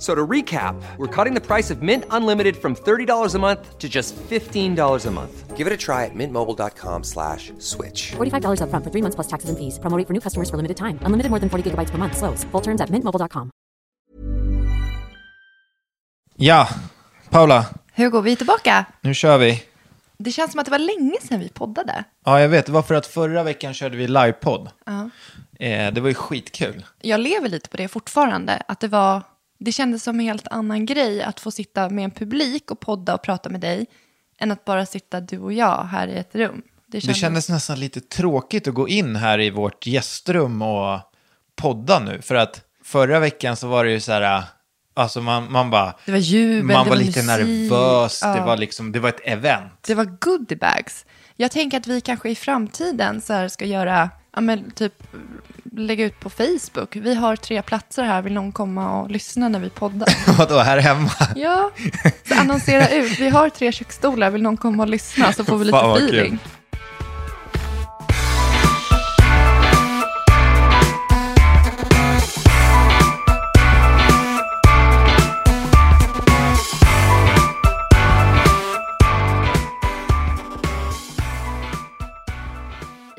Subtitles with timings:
[0.00, 3.86] So to recap, we're cutting the price of Mint Unlimited from $30 a month to
[3.88, 5.56] just $15 a month.
[5.58, 8.12] Give it a try at mintmobile.com slash switch.
[8.16, 9.78] $45 upfront for three months plus taxes and fees.
[9.78, 10.98] Promo rate for new customers for limited time.
[11.04, 12.16] Unlimited more than 40 gigabytes per month.
[12.16, 12.44] Slows.
[12.52, 13.50] Full terms at mintmobile.com.
[16.36, 16.68] Ja,
[17.30, 18.84] Paula, Hugo, vi är tillbaka.
[19.00, 19.62] nu kör vi.
[20.18, 22.04] Det känns som att det var länge sedan vi poddade.
[22.24, 22.66] Ja, jag vet.
[22.66, 24.68] Det var för att förra veckan körde vi livepodd.
[25.60, 26.84] Eh, det var ju skitkul.
[27.00, 28.62] Jag lever lite på det fortfarande.
[28.68, 29.22] Att det var,
[29.60, 33.14] det kändes som en helt annan grej att få sitta med en publik och podda
[33.14, 33.86] och prata med dig
[34.38, 36.62] än att bara sitta du och jag här i ett rum.
[36.86, 41.00] Det kändes nästan lite tråkigt att gå in här i vårt gästrum och
[41.56, 42.22] podda nu.
[42.22, 44.42] För att förra veckan så var det ju så här,
[44.94, 45.94] alltså man, man bara...
[46.06, 48.46] Det var jubel, Man det var var lite musik, nervös, det, ja.
[48.46, 49.82] var liksom, det var ett event.
[49.86, 51.06] Det var goodiebags.
[51.36, 54.94] Jag tänker att vi kanske i framtiden så här ska göra, ja men typ
[55.72, 56.96] lägga ut på Facebook.
[56.96, 60.08] Vi har tre platser här, vill någon komma och lyssna när vi poddar?
[60.38, 61.10] Vadå, här hemma?
[61.36, 61.70] Ja,
[62.28, 63.18] så annonsera ut.
[63.18, 66.38] Vi har tre köksstolar, vill någon komma och lyssna så får vi lite vad kul.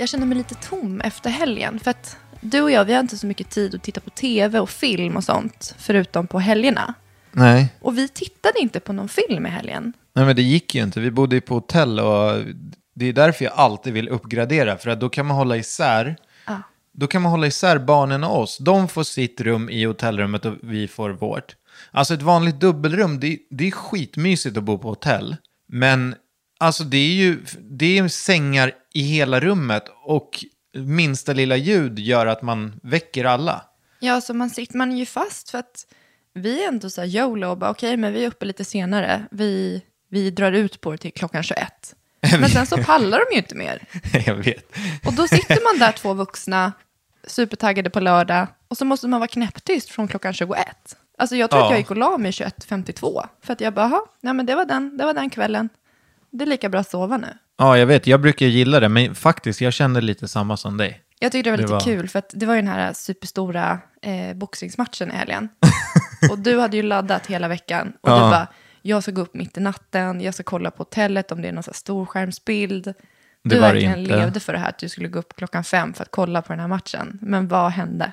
[0.02, 1.80] Jag känner mig lite tom efter helgen.
[1.80, 4.60] För att du och jag, vi har inte så mycket tid att titta på tv
[4.60, 5.76] och film och sånt.
[5.78, 6.94] Förutom på helgerna.
[7.32, 7.76] Nej.
[7.82, 9.94] Och vi tittade inte på någon film i helgen.
[10.14, 11.00] Nej, men det gick ju inte.
[11.00, 12.44] Vi bodde ju på hotell och
[12.94, 14.78] det är därför jag alltid vill uppgradera.
[14.78, 16.16] För att då kan man hålla isär.
[16.94, 18.58] Då kan man hålla isär barnen och oss.
[18.58, 21.56] De får sitt rum i hotellrummet och vi får vårt.
[21.92, 25.36] Alltså ett vanligt dubbelrum, det, det är skitmysigt att bo på hotell.
[25.68, 26.16] Men
[26.62, 32.26] alltså det är ju det är sängar i hela rummet och minsta lilla ljud gör
[32.26, 33.62] att man väcker alla.
[34.00, 35.88] Ja, så man sitter man är ju fast för att
[36.34, 39.26] vi är ändå så här YOLO och bara okej, men vi är uppe lite senare.
[39.32, 41.96] Vi, vi drar ut på det till klockan 21.
[42.40, 43.84] Men sen så pallar de ju inte mer.
[44.26, 44.72] jag vet.
[45.06, 46.74] Och då sitter man där två vuxna,
[47.28, 48.48] supertaggade på lördag.
[48.68, 50.68] Och så måste man vara knäpptyst från klockan 21.
[51.18, 51.72] Alltså jag tror att Ja.
[51.72, 53.28] jag gick och la mig 21.52.
[53.44, 55.70] För att jag bara, "Jaha, nej men det var den, det var den kvällen.
[56.32, 57.28] Det är lika bra att sova nu.
[57.58, 58.08] Ja, jag vet.
[58.08, 61.02] Jag brukar gilla det, men faktiskt, jag kände lite samma som dig.
[61.20, 62.94] Jag tyckte det var Det lite var- kul för att det var ju den här
[62.94, 65.50] superstora eh, boxningsmatchen i helgen.
[66.32, 67.94] och du hade ju laddat hela veckan.
[68.02, 68.16] Och Ja.
[68.16, 68.48] du bara,
[68.82, 71.52] jag ska gå upp mitt i natten, jag ska kolla på hotellet om det är
[71.52, 72.94] någon storskärmsbild.
[73.44, 74.18] Du var det verkligen inte.
[74.18, 76.54] levde för det här att du skulle gå upp klockan fem för att kolla på
[76.54, 77.18] den här matchen.
[77.22, 78.12] Men vad hände?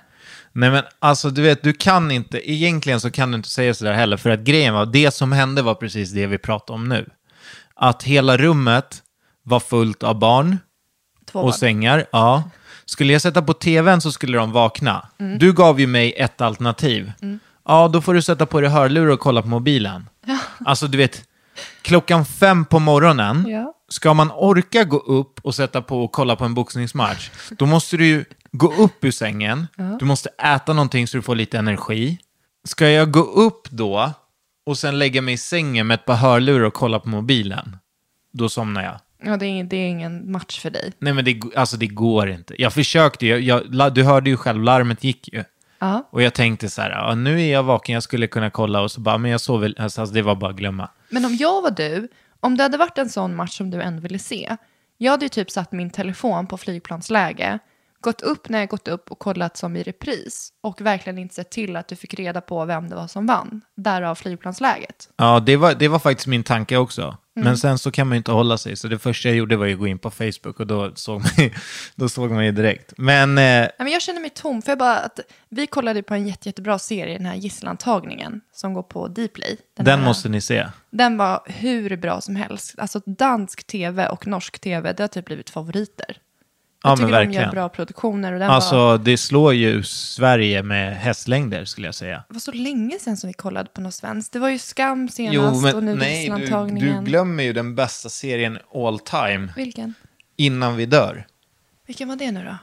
[0.52, 3.92] Nej men alltså du vet, du kan inte, egentligen så kan du inte säga sådär
[3.92, 7.08] heller, för att grejen var, det som hände var precis det vi pratar om nu.
[7.80, 9.02] Att hela rummet
[9.42, 10.58] var fullt av barn
[11.32, 11.52] Två och barn.
[11.54, 12.42] sängar, ja.
[12.84, 15.08] Skulle jag sätta på tvn så skulle de vakna.
[15.18, 15.38] Mm.
[15.38, 17.12] Du gav ju mig ett alternativ.
[17.68, 20.08] Ja, då får du sätta på dig hörlurar och kolla på mobilen.
[20.64, 21.22] Alltså du vet,
[21.82, 23.74] klockan fem på morgonen, Ja.
[23.88, 27.96] ska man orka gå upp och sätta på och kolla på en boxningsmatch, då måste
[27.96, 29.66] du ju gå upp ur sängen,
[29.98, 32.18] du måste äta någonting så du får lite energi.
[32.64, 34.12] Ska jag gå upp då
[34.68, 37.76] och sen lägga mig i sängen med ett par hörlurar och kolla på mobilen,
[38.32, 39.00] då somnar jag.
[39.22, 40.92] Ja, det är, det är ingen match för dig.
[40.98, 42.62] Nej men det, alltså det går inte.
[42.62, 45.44] Jag försökte ju, jag, du hörde ju själv, larmet gick ju.
[45.78, 46.08] Ja.
[46.10, 48.90] Och jag tänkte så här, ja, nu är jag vaken, jag skulle kunna kolla och
[48.90, 50.88] så bara, men jag sover, alltså det var bara att glömma.
[51.08, 52.08] Men om jag var du,
[52.40, 54.56] om det hade varit en sån match som du ändå ville se,
[54.98, 57.58] jag hade ju typ satt min telefon på flygplansläge,
[58.00, 61.50] gått upp när jag gått upp och kollat som i repris och verkligen inte sett
[61.50, 63.60] till att du fick reda på vem det var som vann.
[63.76, 65.08] Därav flygplansläget.
[65.16, 67.16] Ja, det var, det var faktiskt min tanke också.
[67.34, 69.66] Men sen så kan man ju inte hålla sig, så det första jag gjorde var
[69.66, 71.50] ju att gå in på Facebook och då såg man ju,
[71.94, 72.92] då såg man ju direkt.
[72.96, 76.26] Men, eh, men jag känner mig tom, för jag bara att vi kollade på en
[76.28, 79.56] jätte, jättebra serie, den här gisslantagningen som går på Dplay.
[79.76, 80.66] den här- måste ni se.
[80.90, 82.74] Den var hur bra som helst.
[82.78, 86.16] Alltså dansk tv och norsk tv, det har typ blivit favoriter.
[86.82, 87.50] Ja, Jag men tycker de gör verkligen.
[87.50, 88.54] bra produktioner och den var...
[88.54, 92.24] Alltså, det slår ju Sverige med hästlängder skulle jag säga.
[92.28, 94.32] Det var så länge sedan som vi kollade på något svenskt.
[94.32, 98.58] Det var ju Skam senast och nu nej, du, du glömmer ju den bästa serien
[98.74, 99.94] all time, Vilken?
[100.36, 101.26] Innan vi dör.
[101.86, 102.56] Vilken var det nu då?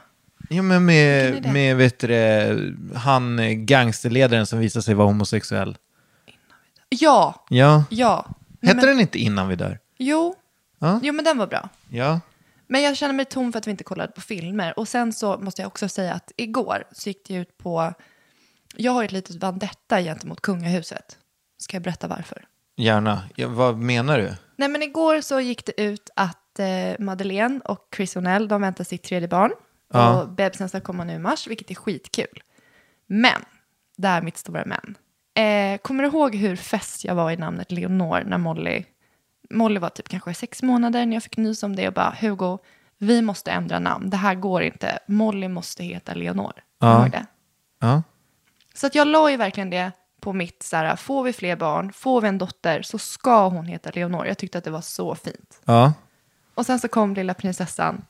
[0.50, 1.52] Ja, men med, det?
[1.52, 5.78] med vet du, han eh, gangsterledaren som visade sig vara homosexuell.
[6.90, 7.84] Ja, Ja.
[7.90, 8.26] ja.
[8.62, 9.80] Hette men, den inte Innan vi dör?
[9.98, 10.36] Jo.
[10.80, 11.00] Ja.
[11.04, 11.70] jo, men den var bra.
[11.90, 12.20] Ja.
[12.68, 14.80] Men jag känner mig tom för att vi inte kollade på filmer.
[14.80, 17.94] Och sen så måste jag också säga att igår så gick det ut på...
[18.76, 21.18] Jag har ett litet vendetta gentemot kungahuset.
[21.58, 22.46] Ska jag berätta varför?
[22.76, 23.24] Gärna.
[23.36, 24.34] Ja, vad menar du?
[24.56, 28.84] Nej, men igår så gick det ut att eh, Madeleine och Chris O'Neill, de väntar
[28.84, 29.52] sitt tredje barn.
[29.94, 30.22] Ja.
[30.22, 32.44] Och bebisen ska komma nu i mars, vilket är skitkul.
[33.08, 33.42] Men,
[33.98, 34.98] det är mitt stora men.
[35.46, 38.84] Eh, kommer du ihåg hur fäst jag var i namnet Leonor när Molly...
[39.50, 42.60] Molly var typ kanske sex månader när jag fick nys om det och bara, Hugo,
[42.98, 44.10] vi måste ändra namn.
[44.10, 45.00] Det här går inte.
[45.08, 46.54] Molly måste heta Leonor.
[46.80, 47.08] Ja.
[47.12, 47.26] det?
[47.80, 48.04] Ja.
[48.74, 51.94] Så att jag la ju verkligen det på mitt, så här, får vi fler barn,
[51.94, 54.26] får vi en dotter, så ska hon heta Leonor.
[54.28, 55.62] Jag tyckte att det var så fint.
[55.66, 55.94] Ja.
[56.56, 58.06] Och sen så kom lilla prinsessan.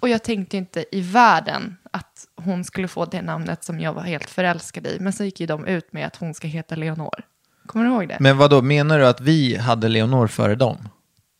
[0.00, 4.02] Och jag tänkte inte i världen att hon skulle få det namnet som jag var
[4.02, 4.96] helt förälskad i.
[5.00, 7.22] Men så gick ju de ut med att hon ska heta Leonor.
[7.66, 8.16] Kommer du ihåg det?
[8.20, 10.88] Men vad då menar du att vi hade Leonor före dem?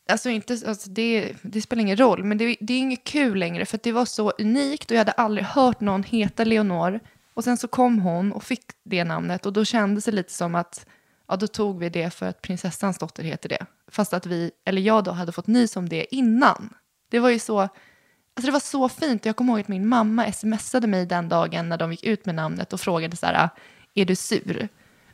[0.09, 3.65] Alltså, inte, alltså det, det spelar ingen roll, men det, det är inget kul längre.
[3.65, 6.99] För det var så unikt och jag hade aldrig hört någon heta Leonor.
[7.33, 10.55] Och sen så kom hon och fick det namnet och då kändes det lite som
[10.55, 10.85] att
[11.27, 13.65] ja, då tog vi det för att prinsessans dotter heter det.
[13.91, 16.73] Fast att vi, eller jag då, hade fått nys om det innan.
[17.09, 19.25] Det var ju så, alltså det var så fint.
[19.25, 22.35] Jag kommer ihåg att min mamma smsade mig den dagen när de gick ut med
[22.35, 23.49] namnet och frågade så här,
[23.93, 24.67] är du sur?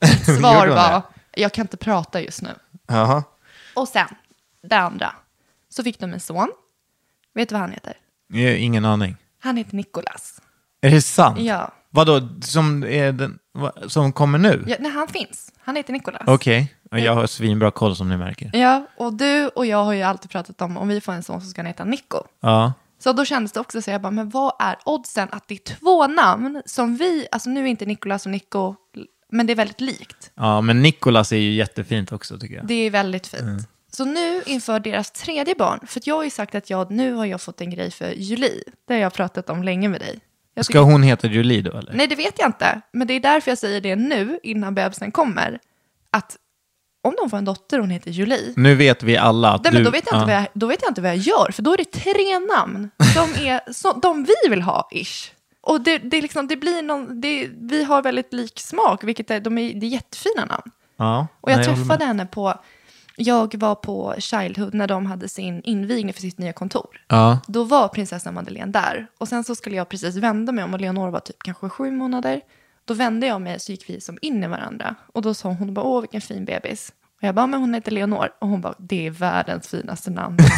[0.39, 1.01] Svar var,
[1.31, 2.49] jag kan inte prata just nu.
[2.87, 3.23] Jaha.
[3.75, 4.07] Och sen,
[4.69, 5.15] det andra,
[5.69, 6.51] så fick de en son.
[7.33, 7.93] Vet du vad han heter?
[8.27, 9.15] Jag har Ingen aning.
[9.39, 10.41] Han heter Nikolas.
[10.81, 11.39] Är det sant?
[11.39, 11.71] Ja.
[11.89, 13.39] Vadå, som, är den,
[13.87, 14.63] som kommer nu?
[14.67, 15.51] ja nej, han finns.
[15.59, 16.21] Han heter Nikolas.
[16.27, 18.49] Okej, Och jag har svinbra koll som ni märker.
[18.53, 21.41] Ja, och du och jag har ju alltid pratat om om vi får en son
[21.41, 22.17] så ska han heta Nico.
[22.39, 22.73] Ja.
[22.99, 25.75] Så då kändes det också så jag bara, men vad är oddsen att det är
[25.75, 28.75] två namn som vi, alltså nu är inte Nikolas och Nico,
[29.33, 30.31] men det är väldigt likt.
[30.35, 32.67] ja, men Nikolas är ju jättefint också tycker jag.
[32.67, 33.69] Det är väldigt fint.
[33.91, 37.13] Så nu inför deras tredje barn, för att jag har ju sagt att jag, nu
[37.13, 38.63] har jag fått en grej för Julie.
[38.87, 40.19] Det har jag pratat om länge med dig.
[40.55, 41.93] Jag Ska hon heta Julie då eller?
[41.93, 42.81] Nej, det vet jag inte.
[42.93, 45.59] Men det är därför jag säger det nu, innan bebisen kommer.
[46.11, 46.37] Att
[47.03, 49.71] om de får en dotter och hon heter Julie, Nu vet vi alla att nej,
[49.71, 49.77] du...
[49.77, 50.37] men då, vet jag inte ja.
[50.37, 51.51] vad jag, då vet jag inte vad jag gör.
[51.51, 55.31] För då är det tre namn som är så, de vi vill ha, ish.
[55.63, 59.39] Och det, det, liksom, det blir någon, det, vi har väldigt lik smak, vilket är,
[59.39, 60.71] de är, det är jättefina namn.
[60.97, 62.07] Ja, Och jag nej, träffade med.
[62.07, 62.53] henne på,
[63.15, 67.01] jag var på Childhood när de hade sin invigning för sitt nya kontor.
[67.07, 67.39] Ja.
[67.47, 69.07] Då var prinsessan Madeleine där.
[69.17, 71.91] Och sen så skulle jag precis vända mig om och Leonor var typ kanske sju
[71.91, 72.41] månader.
[72.85, 74.95] Då vände jag mig så gick vi som in i varandra.
[75.13, 76.93] Och då sa hon, hon bara, åh vilken fin bebis.
[77.23, 78.29] Och jag bara, men hon heter Leonor.
[78.41, 80.37] Och hon bara, det är världens finaste namn.
[80.39, 80.49] Jag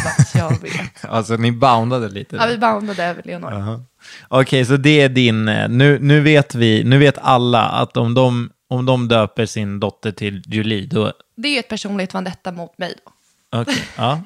[0.44, 1.04] bara, jag vet.
[1.08, 2.36] Alltså ni boundade lite.
[2.36, 2.52] Ja, där.
[2.52, 3.84] vi boundade över Leonor.
[4.28, 5.48] Okej, så det är din...
[5.48, 9.80] eh, Nu, nu vet vi, nu vet alla att om de, om de döper sin
[9.80, 11.12] dotter till Julie, då...
[11.36, 13.12] Det är ju ett personligt vendetta mot mig då.
[13.60, 14.20] Okej, ja.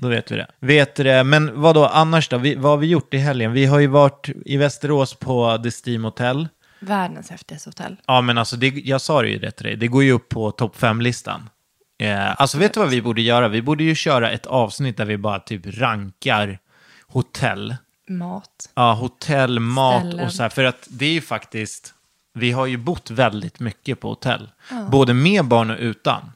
[0.00, 0.46] Då vet vi det.
[0.60, 2.38] Vet du det, men vad då annars då?
[2.38, 3.52] Vi, vad har vi gjort i helgen?
[3.52, 6.48] Vi har ju varit i Västerås på The Steam Hotel.
[6.80, 7.96] Världens häftigaste hotell.
[8.06, 9.76] Ja, men alltså, det, jag sa det ju rätt till dig.
[9.76, 11.48] Det går ju upp på topp fem-listan.
[11.98, 13.48] Eh, alltså, vet du vad vi borde göra?
[13.48, 16.58] Vi borde ju köra ett avsnitt där vi bara typ rankar
[17.06, 17.76] hotell.
[18.08, 18.70] Mat.
[18.74, 20.26] Ja, hotell, mat Ställen.
[20.26, 20.50] och så här.
[20.50, 21.94] För att det är ju faktiskt,
[22.34, 24.50] vi har ju bott väldigt mycket på hotell.
[24.90, 26.32] Både med barn och utan.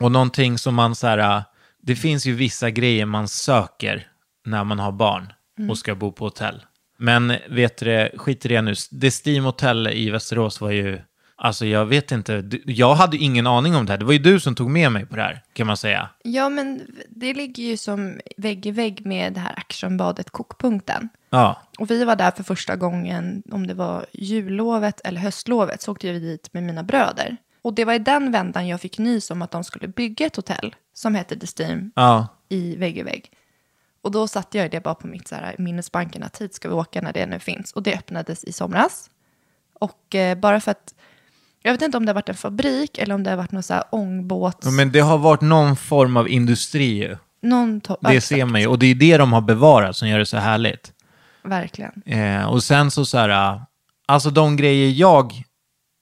[0.00, 1.42] Och någonting som man så här,
[1.82, 4.06] det finns ju vissa grejer man söker
[4.44, 5.32] när man har barn
[5.70, 6.64] och ska bo på hotell.
[6.98, 8.74] Men vet du det, skit i det nu.
[8.90, 11.00] Det Steam Hotel i Västerås var ju,
[11.38, 13.98] alltså jag vet inte, jag hade ingen aning om det här.
[13.98, 16.08] Det var ju du som tog med mig på det här, kan man säga.
[16.22, 21.08] Ja, men det ligger ju som vägg i vägg med det här actionbadet Kokpunkten.
[21.30, 25.92] Ja, Och vi var där för första gången, om det var jullovet eller höstlovet, så
[25.92, 27.36] åkte vi dit med mina bröder.
[27.62, 30.36] Och det var i den vändan jag fick nys om att de skulle bygga ett
[30.36, 32.26] hotell som hette The Steam ja.
[32.48, 33.30] i vägg i vägg.
[34.02, 36.74] Och då satte jag det bara på mitt så här, minnesbanken att hit ska vi
[36.74, 37.72] åka när det nu finns.
[37.72, 39.10] Och det öppnades i somras.
[39.72, 40.94] Och eh, bara för att,
[41.68, 43.62] jag vet inte om det har varit en fabrik eller om det har varit någon
[43.62, 44.58] så här ångbåts...
[44.66, 48.66] Ja, Men det har varit någon form av industri någon to- Det ser man ju.
[48.66, 50.92] Och det är det de har bevarat som gör det så härligt.
[51.42, 52.02] Verkligen.
[52.06, 53.62] Eh, och sen så så här, äh,
[54.06, 55.32] alltså de grejer jag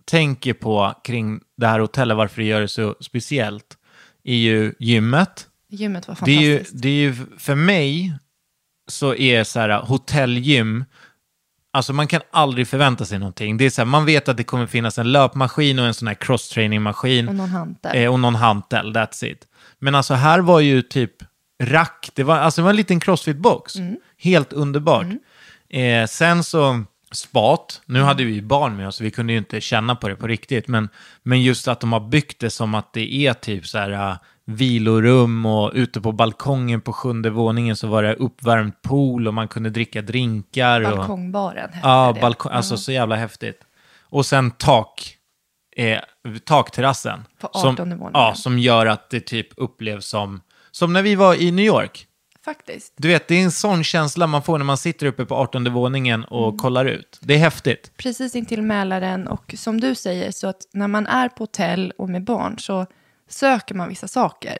[0.04, 3.76] tänker på kring det här hotellet, varför det gör det så speciellt,
[4.24, 5.46] är ju gymmet.
[5.70, 6.82] Gymmet var Det är, ju, fantastiskt.
[6.82, 8.14] det är ju, för mig
[8.88, 10.84] så är så här, hotellgym,
[11.76, 13.56] alltså man kan aldrig förvänta sig någonting.
[13.56, 16.08] Det är så här, man vet att det kommer finnas en löpmaskin och en sån
[16.08, 17.28] här cross-training-maskin.
[17.28, 17.96] Och någon hantel.
[17.96, 19.38] Eh, och någon hantel, that's it.
[19.78, 21.12] Men alltså här var ju typ
[21.62, 23.96] rack, det var, alltså det var en liten crossfit-box.
[24.18, 25.06] Helt underbart.
[25.70, 27.82] Eh, sen så spat.
[27.86, 30.26] Nu hade vi ju barn med oss, vi kunde ju inte känna på det på
[30.26, 30.68] riktigt.
[30.68, 30.88] Men,
[31.22, 35.46] men just att de har byggt det som att det är typ så här vilorum
[35.46, 39.70] och ute på balkongen på sjunde våningen så var det uppvärmd pool och man kunde
[39.70, 40.80] dricka drinkar.
[40.92, 42.20] Och, Balkongbaren hette ja, det.
[42.20, 43.60] balkong, alltså så jävla häftigt.
[44.02, 45.16] Och sen tak,
[45.76, 45.98] eh,
[46.44, 47.24] takterrassen.
[47.40, 48.10] På som, 18:e våningen.
[48.14, 52.06] Ja, som gör att det typ upplevs som, som när vi var i New York.
[52.44, 52.94] Faktiskt.
[52.96, 55.72] Du vet, det är en sån känsla man får när man sitter uppe på 18
[55.72, 56.58] våningen och Mm.
[56.58, 57.18] kollar ut.
[57.22, 57.92] Det är häftigt.
[57.96, 62.08] Precis intill Mälaren och som du säger så att när man är på hotell och
[62.08, 62.86] med barn så
[63.28, 64.58] söker man vissa saker.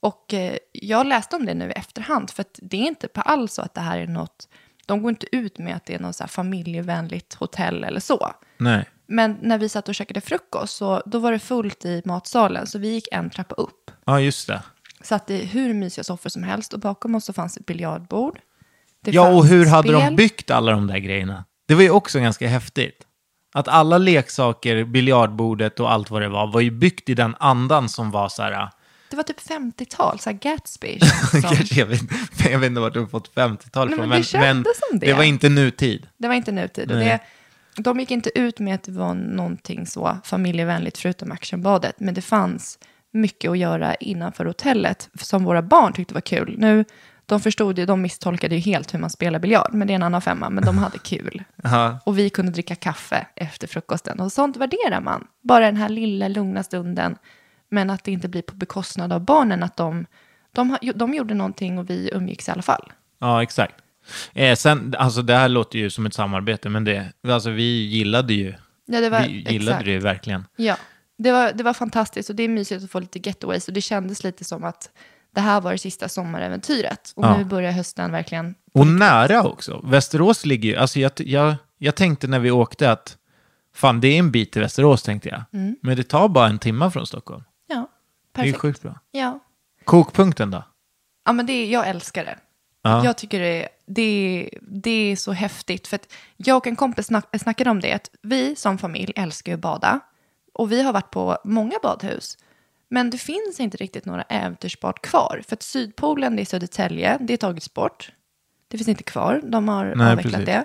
[0.00, 3.54] Och eh, jag läste om det nu i efterhand för det är inte på alls
[3.54, 4.48] så att det här är något,
[4.86, 8.32] de går inte ut med att det är något så familjevänligt hotell eller så.
[8.56, 8.84] Nej.
[9.06, 12.78] Men när vi satt och käkade frukost så då var det fullt i matsalen så
[12.78, 13.90] vi gick en trappa upp.
[14.04, 14.62] Ja, just det.
[15.02, 18.38] Satt i hur mysiga soffor som helst och bakom oss så fanns ett biljardbord.
[19.00, 20.14] Det Ja, och hur hade de spel.
[20.16, 21.44] byggt alla de där grejerna?
[21.68, 23.06] Det var ju också ganska häftigt.
[23.56, 27.88] Att alla leksaker, biljardbordet och allt vad det var, var ju byggt i den andan
[27.88, 28.68] som var så här...
[29.10, 30.98] Det var typ 50-tal, så här Gatsby.
[31.30, 32.00] som- jag, vet,
[32.50, 35.06] jag vet inte vart du har fått 50-tal Nej, från, men det som det.
[35.06, 36.06] det var inte nutid.
[36.16, 36.90] Det var inte nutid.
[36.92, 37.20] Och det,
[37.76, 42.00] de gick inte ut med att det var någonting så familjevänligt förutom actionbadet.
[42.00, 42.78] Men det fanns
[43.10, 46.54] mycket att göra innanför hotellet som våra barn tyckte var kul.
[46.58, 46.84] Nu,
[47.26, 50.02] de förstod ju, de misstolkade ju helt hur man spelar biljard, men det är en
[50.02, 51.42] annan femma, men de hade kul.
[51.62, 51.98] Ja.
[52.04, 54.20] Och vi kunde dricka kaffe efter frukosten.
[54.20, 55.26] Och sånt värderar man.
[55.42, 57.16] Bara den här lilla lugna stunden.
[57.70, 59.62] Men att det inte blir på bekostnad av barnen.
[59.62, 60.06] Att de,
[60.52, 62.92] de, de gjorde någonting och vi umgicks i alla fall.
[63.18, 63.74] Ja, exakt.
[64.32, 68.34] Eh, sen, alltså det här låter ju som ett samarbete, men det, alltså vi gillade
[68.34, 68.54] ju,
[68.86, 69.84] Ja, det var, vi gillade exakt.
[69.84, 70.44] det ju verkligen.
[70.56, 70.76] Ja,
[71.18, 73.80] det var, det var fantastiskt och det är mysigt att få lite getaways och det
[73.80, 74.90] kändes lite som att
[75.34, 77.36] det här var det sista sommaräventyret och Ja.
[77.36, 78.54] nu börjar hösten verkligen.
[78.72, 79.80] Och nära också.
[79.84, 83.16] Västerås ligger ju, alltså jag, jag, jag tänkte när vi åkte att
[83.74, 85.42] fan det är en bit till Västerås tänkte jag.
[85.52, 85.76] Mm.
[85.82, 87.42] Men det tar bara en timma från Stockholm.
[87.66, 87.88] Ja,
[88.32, 88.58] Det är perfekt.
[88.60, 88.98] sjukt bra.
[89.10, 89.38] Ja.
[89.84, 90.62] Kokpunkten då?
[91.24, 92.38] ja, men det, är- jag älskar det.
[92.82, 93.04] Ja.
[93.04, 95.98] Jag tycker det, det, det är så häftigt för
[96.36, 99.60] jag och en kompis snack, snackade om det att vi som familj älskar ju att
[99.60, 100.00] bada
[100.54, 102.38] och vi har varit på många badhus.
[102.94, 105.42] Men det finns inte riktigt några äventyrsbad kvar.
[105.48, 108.12] För att Sydpolen, det är Södertälje, det är tagits bort.
[108.68, 110.46] Det finns inte kvar, de har Nej, avvecklat precis.
[110.46, 110.64] det.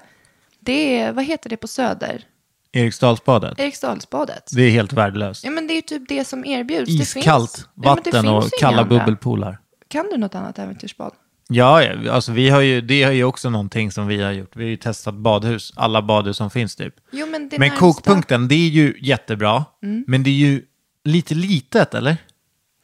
[0.59, 2.23] Det är, vad heter det på Söder?
[2.71, 3.59] Eriksdalsbadet?
[3.59, 4.49] Eriksdalsbadet.
[4.55, 5.43] Det är helt värdelöst.
[5.43, 6.91] Ja, men det är ju typ det som erbjuds.
[6.91, 8.97] Iskallt det finns, Ja, men det vatten och kalla andra.
[8.99, 9.59] bubbelpoolar.
[9.87, 11.13] Kan du något annat äventyrsbad?
[11.51, 14.55] Ja, ja, alltså vi har ju, det är ju också någonting som vi har gjort.
[14.55, 16.95] Vi har ju testat badhus, alla badhus som finns typ.
[17.11, 17.79] Jo, men det Men Mm.
[17.79, 19.65] kokpunkten, det är ju jättebra.
[20.07, 20.61] Men det är ju
[21.09, 22.17] lite litet, eller?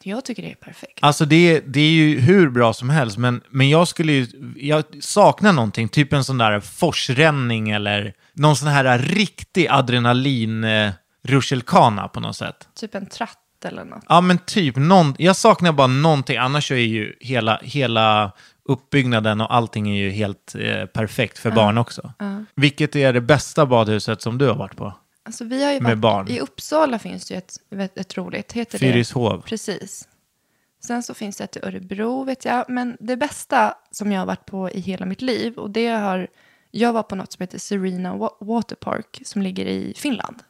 [0.02, 0.98] Jag tycker det är perfekt.
[1.02, 4.84] Alltså det, det är ju hur bra som helst, men, men jag skulle ju, jag
[5.00, 10.92] saknar någonting, typ en sån där forsränning eller någon sån här riktig adrenalin eh,
[11.22, 12.68] rutschkana på något sätt.
[12.80, 14.04] Typ en tratt eller något.
[14.08, 18.32] Ja men typ, någon, jag saknar bara någonting, annars är ju hela, hela
[18.68, 22.12] uppbyggnaden och allting är ju helt eh, perfekt för barn också.
[22.54, 24.94] Vilket är det bästa badhuset som du har varit på?
[25.26, 26.28] Alltså vi har ju Med varit, barn.
[26.28, 28.92] I Uppsala finns det ju ett, ett, roligt, heter det?
[28.92, 29.42] Fyrishov.
[29.46, 30.08] Precis.
[30.84, 32.64] Sen så finns det ett i Örebro vet jag.
[32.68, 36.26] Men det bästa som jag har varit på i hela mitt liv, och det har,
[36.70, 40.42] jag var på något som heter Serena Wa- Waterpark som ligger i Finland.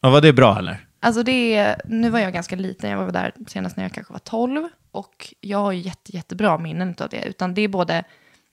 [0.00, 0.86] Ja, var det bra eller?
[1.00, 4.12] Alltså det är, nu var jag ganska liten, jag var där senast när jag kanske
[4.12, 4.68] var 12.
[4.90, 7.24] Och jag har jätte, jättebra minnen av det.
[7.24, 8.04] Utan det är både,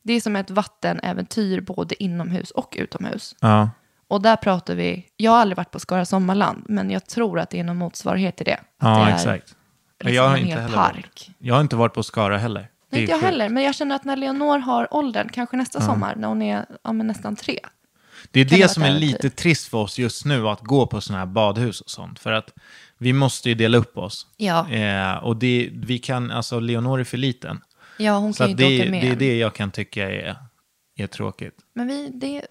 [0.04, 3.36] det är som ett vattenäventyr både inomhus och utomhus.
[3.40, 3.70] Ja.
[4.08, 7.50] Och där pratar vi, jag har aldrig varit på Skara Sommarland, men jag tror att
[7.50, 8.54] det är någon motsvarighet till det.
[8.56, 9.56] Att Ja, det är exakt.
[10.00, 10.94] Liksom jag har inte hel heller park.
[10.96, 11.30] varit.
[11.40, 12.68] Jag har inte varit på Skara heller.
[12.90, 13.26] Nej, inte jag sjukt.
[13.32, 16.66] heller, men jag känner att när Leonor har åldern, kanske nästa sommar, när hon är
[16.84, 17.60] ja, nästan tre.
[18.32, 19.08] Det är det som är äventyr.
[19.08, 22.20] lite trist för oss just nu, att gå på sådana här badhus och sånt.
[22.20, 22.54] För att
[22.98, 24.28] vi måste ju dela upp oss.
[24.38, 27.62] Ja, Eh, och det, vi kan, alltså Leonor är för liten.
[27.98, 29.02] ja hon Så kan ju inte det, åka med.
[29.04, 30.36] det är det jag kan tycka är,
[30.96, 31.58] är tråkigt.
[31.74, 32.42] Men vi, det,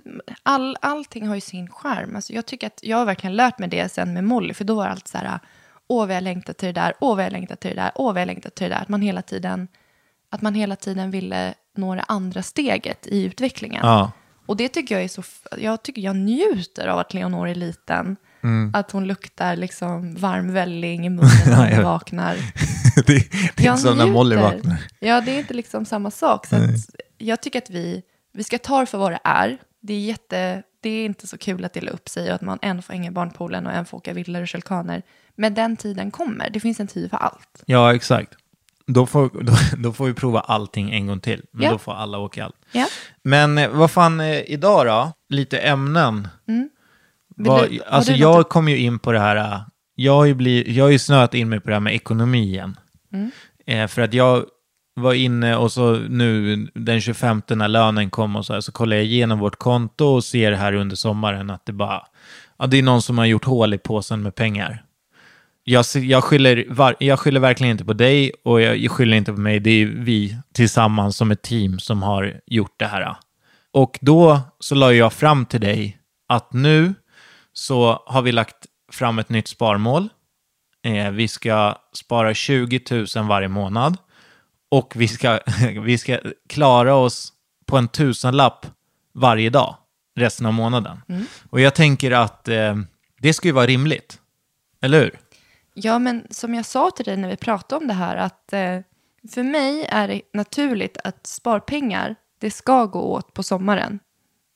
[0.43, 2.17] all, allting har ju sin charm.
[2.17, 4.75] Alltså jag tycker att jag har verkligen lärt mig det sen med Molly, för då
[4.75, 5.39] var allt så här,
[5.87, 8.13] åh vad jag längtar till det där, åh vad jag längtar till det där, åh
[8.13, 8.83] vad jag längtar till det där.
[8.83, 9.69] Att man hela tiden,
[10.31, 13.81] att man hela tiden ville nå det andra steget i utvecklingen.
[13.83, 14.13] Ja.
[14.47, 15.23] Och det tycker jag är så,
[15.59, 18.17] jag tycker jag njuter av att Leonor är liten.
[18.43, 18.71] Mm.
[18.75, 22.37] Att hon luktar liksom varm välling i munnen när hon vaknar.
[23.07, 24.77] det, det är Jag inte som när Molly vaknar.
[24.99, 26.47] Ja, det är inte liksom samma sak.
[26.47, 26.57] Så
[27.19, 28.03] jag tycker att vi,
[28.35, 29.59] vi ska ta det för vad det är.
[29.81, 32.59] Det är, jätte, det är inte så kul att dela upp sig och att man
[32.63, 35.03] en får hänga i barnpoolen och en får åka vilda rutschkaner.
[35.37, 36.51] Men den tiden kommer.
[36.51, 37.63] Det finns en tid för allt.
[37.67, 38.35] Ja, exakt.
[38.87, 41.43] Då får, då, då får vi prova allting en gång till.
[41.51, 41.71] Men Ja.
[41.71, 42.57] då får alla åka allt.
[42.73, 42.87] Ja.
[43.23, 45.13] Men eh, vad fan, eh, idag då?
[45.29, 46.29] Lite ämnen.
[46.47, 46.69] Vill
[47.37, 49.61] Vad- du- alltså jag något- kom ju in på det här, eh,
[49.95, 52.43] jag har ju, bli, jag har ju snöat in mig på det här med ekonomi
[52.43, 52.77] igen.
[53.13, 53.31] Mm.
[53.67, 54.45] Eh, för att jag
[54.95, 58.97] var inne och så nu den 25 när lönen kom och så här, så kollar
[58.97, 62.07] jag igenom vårt konto och ser här under sommaren att det bara,
[62.59, 64.85] ja det är någon som har gjort hål i påsen med pengar.
[65.65, 66.67] Jag, jag, skyller,
[66.99, 69.61] jag skyller verkligen inte på dig och jag, jag skyller inte på mig.
[69.61, 73.17] Det är vi tillsammans som ett team som har gjort det här.
[73.73, 75.99] Och då så la jag fram till dig
[76.29, 76.95] att nu
[77.53, 78.57] så har vi lagt
[78.93, 80.09] fram ett nytt sparmål.
[80.85, 83.97] Eh, vi ska spara 20 000 varje månad
[84.79, 85.41] och vi ska,
[85.85, 87.33] vi ska klara oss
[87.67, 88.67] på en tusenlapp
[89.13, 89.77] varje dag
[90.17, 91.01] resten av månaden.
[91.51, 92.77] Och jag tänker att eh,
[93.21, 94.21] det ska ju vara rimligt.
[94.83, 95.19] Eller hur?
[95.75, 98.81] Ja, men som jag sa till dig när vi pratade om det här, att eh,
[99.31, 103.99] för mig är det naturligt att sparpengar, det ska gå åt på sommaren.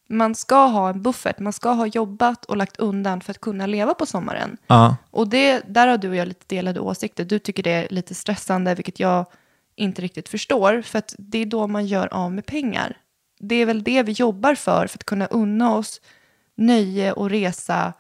[0.08, 3.66] Man ska ha en buffert, man ska ha jobbat och lagt undan för att kunna
[3.66, 4.56] leva på sommaren.
[4.66, 4.96] Ja.
[5.10, 7.25] Och det, där har du och jag lite delade åsikter.
[7.25, 9.26] Du tycker det är lite stressande, vilket jag
[9.78, 10.82] inte riktigt förstår.
[10.82, 12.97] För att det är då man gör av med pengar.
[13.40, 16.00] Det är väl det vi jobbar för, för att kunna unna oss
[16.56, 17.92] nöje och resa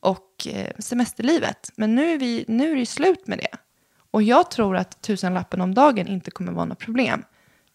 [0.00, 1.70] och eh, semesterlivet.
[1.76, 3.56] Men nu är, vi, nu är det slut med det.
[4.10, 7.22] Och jag tror att tusenlappen om dagen inte kommer vara något problem.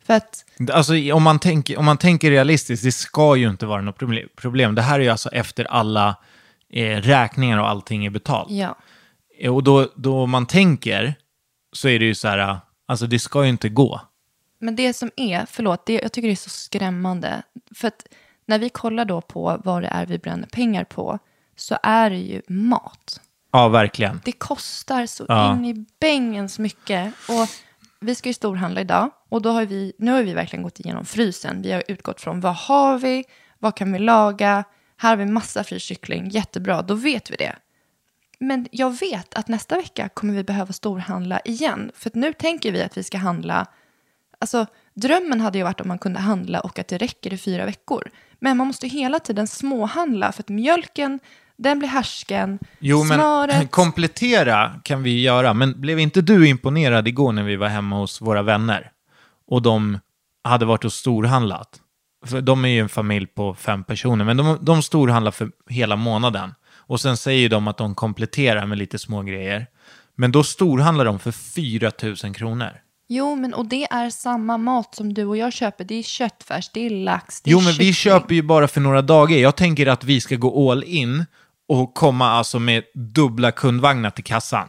[0.06, 3.82] För att, Alltså, om, man tänker, om man tänker realistiskt, det ska ju inte vara
[3.82, 4.75] något proble- problem.
[4.75, 6.16] Det här är ju alltså efter alla
[6.74, 8.51] eh, räkningar och allting är betalt.
[8.51, 8.75] ja.
[9.39, 11.13] Eh, Och då, då man tänker
[11.74, 12.58] så är det ju så här,
[12.89, 14.01] alltså det ska ju inte gå.
[14.60, 17.43] Men det som är, förlåt, det, jag tycker det är så skrämmande.
[17.75, 18.05] För att
[18.46, 21.19] när vi kollar då på vad det är vi bränner pengar på,
[21.55, 23.22] så är det ju mat.
[23.51, 24.22] Ja, verkligen.
[24.25, 25.53] Det kostar så Ja.
[25.55, 27.13] in i bängens mycket.
[27.29, 27.50] Och
[28.00, 29.10] vi ska ju storhandla idag.
[29.29, 31.62] Och då har vi, nu har vi verkligen gått igenom frysen.
[31.62, 33.24] Vi har utgått från vad har vi,
[33.60, 34.63] vad kan vi laga,
[34.98, 37.55] här har vi massa fryst kyckling, jättebra, då vet vi det.
[38.39, 41.91] Men jag vet att nästa vecka kommer vi behöva storhandla igen.
[41.96, 43.65] För att nu tänker vi att vi ska handla,
[44.39, 47.65] alltså drömmen hade ju varit om man kunde handla och att det räcker i fyra
[47.65, 48.12] veckor.
[48.39, 51.19] Men man måste hela tiden småhandla för att mjölken,
[51.58, 53.71] den blir härsken, Jo, men smöret.
[53.71, 55.54] komplettera kan vi göra.
[55.54, 58.91] Men blev inte du imponerad igår när vi var hemma hos våra vänner?
[59.47, 59.99] Och de
[60.43, 61.82] hade varit och storhandlat.
[62.25, 65.95] För de är ju en familj på fem personer, men de, de storhandlar för hela
[65.95, 66.54] månaden.
[66.89, 69.67] Och sen säger de att de kompletterar med lite små grejer.
[70.15, 71.91] Men då storhandlar de för 4
[72.23, 72.71] 000 kronor.
[73.08, 75.84] Jo, men och det är samma mat som du och jag köper.
[75.84, 77.93] Det är köttfärs, det är lax, det Jo, är men vi kyckling.
[77.93, 79.38] köper ju bara för några dagar.
[79.38, 81.25] Jag tänker att vi ska gå all in
[81.67, 84.67] och komma alltså med dubbla kundvagnar till kassan.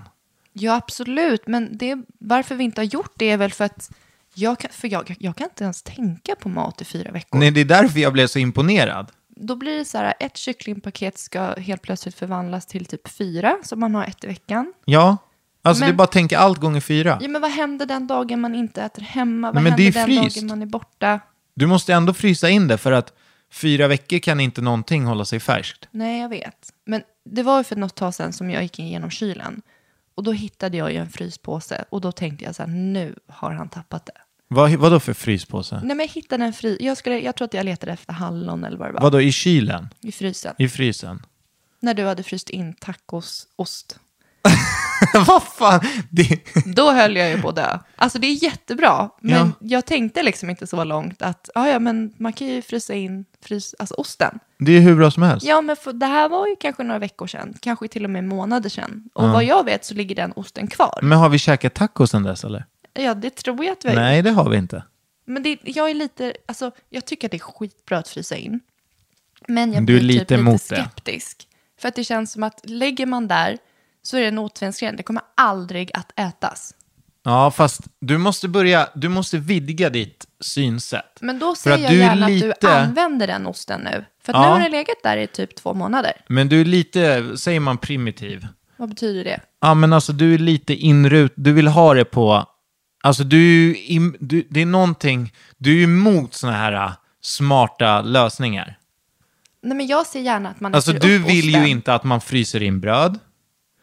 [0.53, 1.43] Ja, absolut.
[1.47, 3.91] Men det, varför vi inte har gjort det är väl för att
[4.35, 7.39] jag kan, för jag, jag kan inte ens tänka på mat i fyra veckor.
[7.39, 9.11] Nej, det är därför jag blev så imponerad.
[9.43, 13.77] Då blir det så här, ett kycklingpaket ska helt plötsligt förvandlas till typ fyra, så
[13.77, 14.73] man har ett i veckan.
[14.85, 15.17] Ja,
[15.63, 17.19] alltså Men- det är bara att tänka allt gånger fyra.
[17.21, 19.47] Ja, men vad händer den dagen man inte äter hemma?
[19.53, 20.37] Vad Nej, men det händer är den fryst.
[20.37, 21.21] dagen man är borta?
[21.55, 23.13] Du måste ändå frysa in det för att
[23.53, 25.89] fyra veckor kan inte någonting hålla sig färskt.
[25.91, 26.73] Nej, jag vet.
[26.85, 29.63] Men det var ju för något tag sedan som jag gick igenom kylen.
[30.15, 31.85] Och då hittade jag ju en fryspåse.
[31.91, 34.13] Och då tänkte jag så här, nu har han tappat det.
[34.53, 35.75] Vad, vad då för fryspåse?
[35.75, 36.77] Nej, men jag hittade en fri...
[36.81, 39.01] Jag, skulle, jag tror att jag letade efter hallon eller vad det var.
[39.01, 39.89] Vad då i kylen?
[40.01, 40.55] I frysen.
[40.59, 41.23] I frysen?
[41.81, 43.99] När du hade fryst in tacosost.
[45.27, 45.81] vad fan?
[46.11, 46.41] Det...
[46.75, 47.79] Då höll jag ju på att dö.
[47.97, 49.11] Alltså det är jättebra.
[49.21, 49.67] Men Ja.
[49.69, 53.25] jag tänkte liksom inte så långt att, ja ja men man kan ju frysa in
[53.43, 54.39] frys, alltså osten.
[54.59, 55.47] det är hur bra som helst.
[55.47, 57.55] Ja men för, det här var ju kanske några veckor sedan.
[57.61, 59.05] Kanske till och med månader sedan.
[59.15, 60.99] Och vad jag vet så ligger den osten kvar.
[61.03, 62.65] Men har vi käkat tacos sen dess eller?
[62.93, 64.01] Ja det tror jag att vi har gjort.
[64.03, 64.85] Nej, det har vi inte.
[65.25, 68.61] Men det, jag är lite, alltså jag tycker att det är skitbra att frysa in.
[69.49, 70.77] Men jag Du är blir lite typ lite emot det.
[70.77, 71.47] skeptisk.
[71.81, 73.59] För att det känns som att lägger man där
[74.03, 74.97] så är det en återvändsgränd.
[74.97, 76.75] Det kommer aldrig att ätas.
[77.23, 81.19] Ja, fast du måste börja, du måste vidga ditt synsätt.
[81.21, 84.05] Men då säger att jag gärna att lite- du använder den osten nu.
[84.23, 84.43] För att Ja.
[84.43, 86.13] nu har den legat där i typ två månader.
[86.29, 88.47] Men du är lite, säger man primitiv?
[88.77, 89.41] Vad betyder det?
[89.61, 92.47] Ja, men alltså du är lite inrut, du vill ha det på,
[93.01, 93.73] alltså du,
[94.21, 98.77] du det är någonting, du är ju emot sådana här äh, smarta lösningar.
[99.63, 101.63] Nej men jag ser gärna att man Alltså du vill osten.
[101.63, 103.19] ju inte att man fryser in bröd.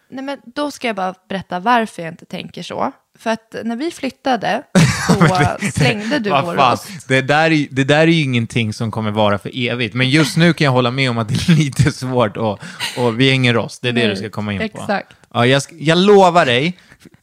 [0.10, 2.92] Nej men då ska jag bara berätta varför jag inte tänker så.
[3.20, 4.64] För att när vi flyttade
[5.08, 7.08] så slängde du vår ost.
[7.08, 9.96] Det där, är, det där är ju ingenting som kommer vara för evigt.
[9.96, 12.60] Men just nu kan jag hålla med om att det är lite svårt och,
[12.98, 13.80] och vi hänger oss.
[13.80, 14.64] Det är det Nej, du ska komma in på.
[14.64, 15.16] exakt.
[15.38, 16.78] Ja, jag, jag lovar dig,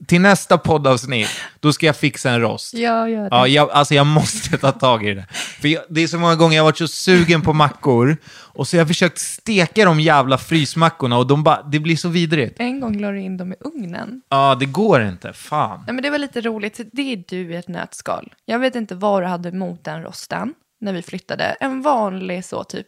[0.06, 1.28] till nästa poddavsnitt,
[1.60, 2.74] då ska jag fixa en rost.
[2.74, 3.28] Ja, gör det.
[3.30, 5.26] Ja, jag, alltså jag måste ta tag i det.
[5.32, 8.68] För jag, det är så många gånger jag har varit så sugen på mackor och
[8.68, 12.56] så har jag försökt steka de jävla frysmackorna och de bara, det blir så vidrigt.
[12.58, 14.22] En gång la du in dem i ugnen.
[14.28, 15.32] Ja, det går inte.
[15.32, 15.82] Fan.
[15.86, 16.80] Nej, men det var lite roligt.
[16.92, 18.34] Det är du i ett nötskal.
[18.44, 21.56] Jag vet inte vad du hade emot den rosten när vi flyttade.
[21.60, 22.86] En vanlig så typ.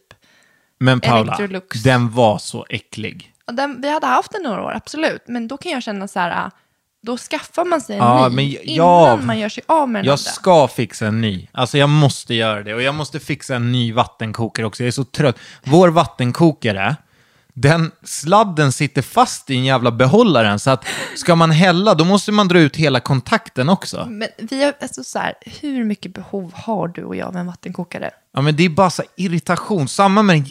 [0.79, 1.83] Men Paula, Electrolux.
[1.83, 3.33] den var så äcklig.
[3.53, 5.23] Den, vi hade haft den några år, absolut.
[5.27, 6.51] Men då kan jag känna så här, ah,
[7.03, 10.01] då skaffar man sig en Ja, ny men innan ja, man gör sig av med
[10.01, 10.31] den Jag andra.
[10.31, 11.49] ska fixa en ny.
[11.53, 12.75] Alltså jag måste göra det.
[12.75, 14.83] Och jag måste fixa en ny vattenkokare också.
[14.83, 15.39] Jag är så trött.
[15.65, 16.97] Vår vattenkokare,
[17.55, 20.59] den sladden sitter fast i en jävla behållaren.
[20.59, 20.85] Så att
[21.17, 24.07] ska man hälla, då måste man dra ut hela kontakten också.
[24.09, 27.47] Men vi har, alltså så här, hur mycket behov har du och jag av en
[27.47, 28.11] vattenkokare?
[28.35, 29.89] Ja, men det är bara så irritation.
[29.89, 30.47] Samma med den,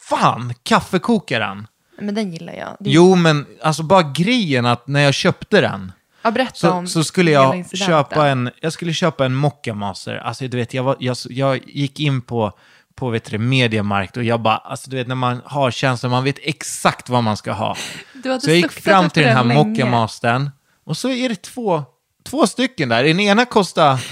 [0.00, 1.66] fan, kaffekokaren.
[2.00, 2.76] Men den gillar jag.
[2.80, 6.70] Det är- Jo, men alltså bara grejen att när jag köpte den, ja, berätta så,
[6.70, 7.86] om så skulle hela jag incidenten.
[7.86, 10.16] köpa en, jag skulle köpa en Mocca Master.
[10.16, 12.52] Alltså du vet, jag, var, jag, jag gick in på,
[12.94, 16.24] på vet du, Mediamarkt och jag bara, alltså du vet när man har känslan, man
[16.24, 17.76] vet exakt vad man ska ha.
[18.12, 19.64] Du hade Så jag gick suktat fram efter till den här länge.
[19.64, 20.50] Mocca Mastern
[20.84, 21.82] och så är det två,
[22.24, 23.04] två stycken där.
[23.04, 24.04] Den ena kostar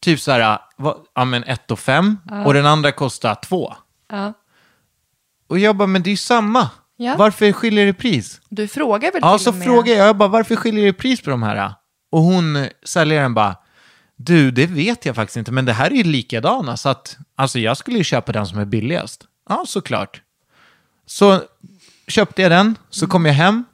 [0.00, 3.74] typ så här, vad, ja men 1 och 5 och den andra kostar 2.
[4.10, 4.32] Ja.
[5.48, 6.70] Och jag bara, men det är ju samma.
[6.96, 7.16] Ja.
[7.16, 8.40] Varför skiljer det pris?
[8.48, 9.64] Du frågar väl Ja, till så och med...
[9.64, 11.74] frågar jag, jag bara, varför skiljer det pris på de här?
[12.12, 13.56] Och hon, eh, säljaren bara,
[14.16, 17.58] du, det vet jag faktiskt inte, men det här är ju likadana, så att, alltså
[17.58, 19.24] jag skulle ju köpa den som är billigast.
[19.48, 20.22] Ja, såklart.
[21.06, 21.42] Så
[22.08, 23.64] köpte jag den, så kom jag hem,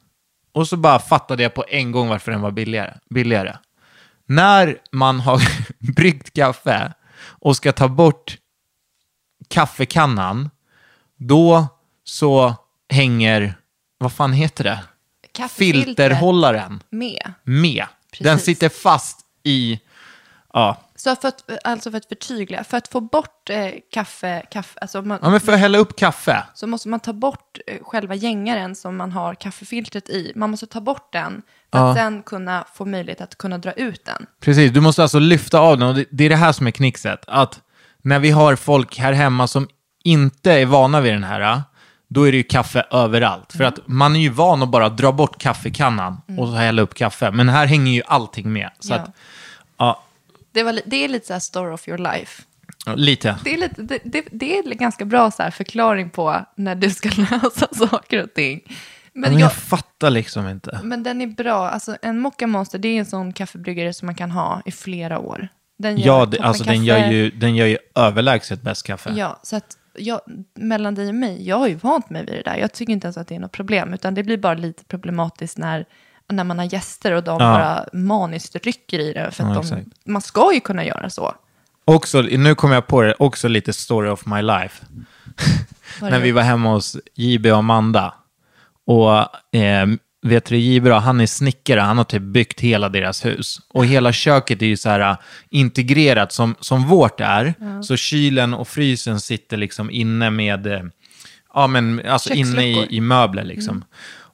[0.52, 2.94] och så bara fattade jag på en gång varför den var billigare.
[3.10, 3.56] billigare.
[4.26, 5.42] När man har
[5.96, 8.36] bryggt kaffe och ska ta bort
[9.48, 10.50] kaffekannan,
[11.16, 11.66] då
[12.04, 12.54] så
[12.90, 13.54] hänger,
[13.98, 14.78] vad fan heter det?
[15.48, 17.32] Filterhållaren Med.
[17.44, 17.84] med.
[18.18, 18.44] Den Precis.
[18.44, 19.80] sitter fast i,
[20.52, 24.78] ja, Så för att, alltså för att förtydliga, för att få bort eh, kaffe, kaffe
[24.80, 26.42] alltså man, ja men för att hälla upp kaffe.
[26.54, 30.32] så måste man ta bort eh, själva gängaren som man har kaffefiltret i.
[30.36, 34.04] Man måste ta bort den för att sen kunna få möjlighet att kunna dra ut
[34.04, 34.26] den.
[34.40, 36.70] Precis, du måste alltså lyfta av den och det, det är det här som är
[36.70, 37.24] knixet.
[37.26, 37.60] Att
[38.02, 39.68] när vi har folk här hemma som
[40.04, 41.62] inte är vana vid den här,
[42.12, 43.52] då är det ju kaffe överallt.
[43.52, 46.94] För att man är ju van att bara dra bort kaffekannan och så hälla upp
[46.94, 47.30] kaffe.
[47.30, 48.70] Men här hänger ju allting med.
[48.78, 48.96] Så Ja.
[48.98, 49.10] att,
[49.78, 50.02] ja,
[50.52, 52.42] Det, var, det är lite så här story of your life.
[52.94, 53.36] lite.
[53.44, 57.08] Det är, lite, det, det, det är ganska bra så förklaring på när du ska
[57.30, 58.60] lösa saker och ting.
[59.12, 60.80] Men, Men jag jag, fattar liksom inte.
[60.82, 61.68] men den är bra.
[61.70, 65.18] Alltså, en Mocca Monster det är en sån kaffebryggare som man kan ha i flera
[65.18, 65.48] år.
[65.78, 69.10] Den gör Ja, det, alltså den gör, ju, den gör ju överlägset bäst kaffe.
[69.16, 70.20] Ja, så att jag,
[70.54, 72.56] mellan dig och mig, jag har ju vant mig vid det där.
[72.56, 75.58] Jag tycker inte ens att det är något problem, utan det blir bara lite problematiskt
[75.58, 75.84] när,
[76.28, 79.30] när man har gäster och de bara maniskt rycker i det.
[79.30, 81.34] För att Ja, de, man ska ju kunna göra så.
[81.84, 84.84] Också, nu kommer jag på det, också lite story of my life.
[86.00, 88.14] När är vi var hemma hos JB och Amanda.
[88.86, 89.10] Och
[89.56, 89.86] eh,
[90.22, 93.58] vet du, då, han är snickare, han har typ byggt hela deras hus.
[93.74, 95.16] Och hela köket är ju så här eh,
[95.50, 97.54] integrerat som, som vårt är.
[97.82, 100.82] Så kylen och frysen sitter liksom inne med, eh,
[101.54, 103.84] ja men alltså inne i, i möbler liksom.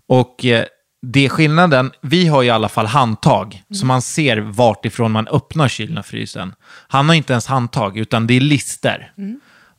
[0.09, 0.64] Och eh,
[1.03, 5.29] det är skillnaden, vi har i alla fall handtag, så man ser vart ifrån man
[5.29, 6.55] öppnar kylen och frysen.
[6.88, 9.12] Han har inte ens handtag, utan det är lister.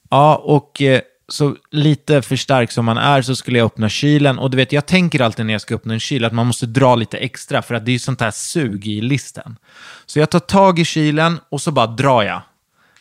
[0.09, 4.39] Ja, och eh, så lite för stark som man är så skulle jag öppna kylen.
[4.39, 6.65] Och du vet, jag tänker alltid när jag ska öppna en kyl att man måste
[6.65, 9.57] dra lite extra för att det är ju sånt här sug i listen.
[10.05, 12.41] Så jag tar tag i kylen och så bara drar jag.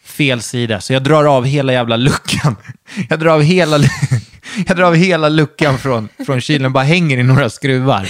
[0.03, 2.57] Fel sida, så jag drar av hela jävla luckan.
[3.09, 3.79] Jag drar av hela,
[4.67, 8.09] jag drar av hela luckan från, från kylen, bara hänger i några skruvar.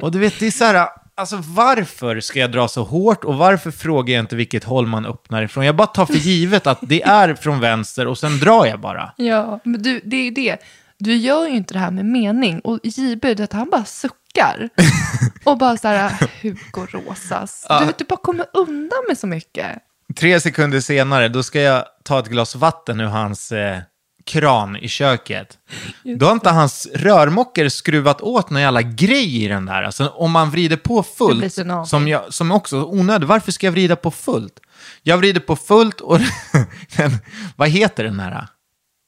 [0.00, 3.34] Och du vet, det är så här, alltså varför ska jag dra så hårt och
[3.34, 5.66] varför frågar jag inte vilket håll man öppnar ifrån?
[5.66, 9.12] Jag bara tar för givet att det är från vänster och sen drar jag bara.
[9.16, 10.58] Ja, men du, det är ju det.
[10.98, 12.60] Du gör ju inte det här med mening.
[12.60, 14.68] Och JB, vet, han bara suckar.
[15.44, 17.66] och bara så här, Hugo Rosas.
[17.80, 19.66] Du vet, du bara kommer undan med så mycket.
[20.16, 23.78] Tre sekunder senare, då ska jag ta ett glas vatten ur hans eh,
[24.24, 25.58] kran i köket.
[26.18, 29.82] Då har inte hans rörmokare skruvat åt någon jävla grej i den där.
[29.82, 31.54] Alltså om man vrider på fullt,
[31.86, 33.28] som, jag, som också onödigt.
[33.28, 34.60] Varför ska jag vrida på fullt?
[35.02, 36.20] Jag vrider på fullt och
[37.56, 38.46] vad heter den här?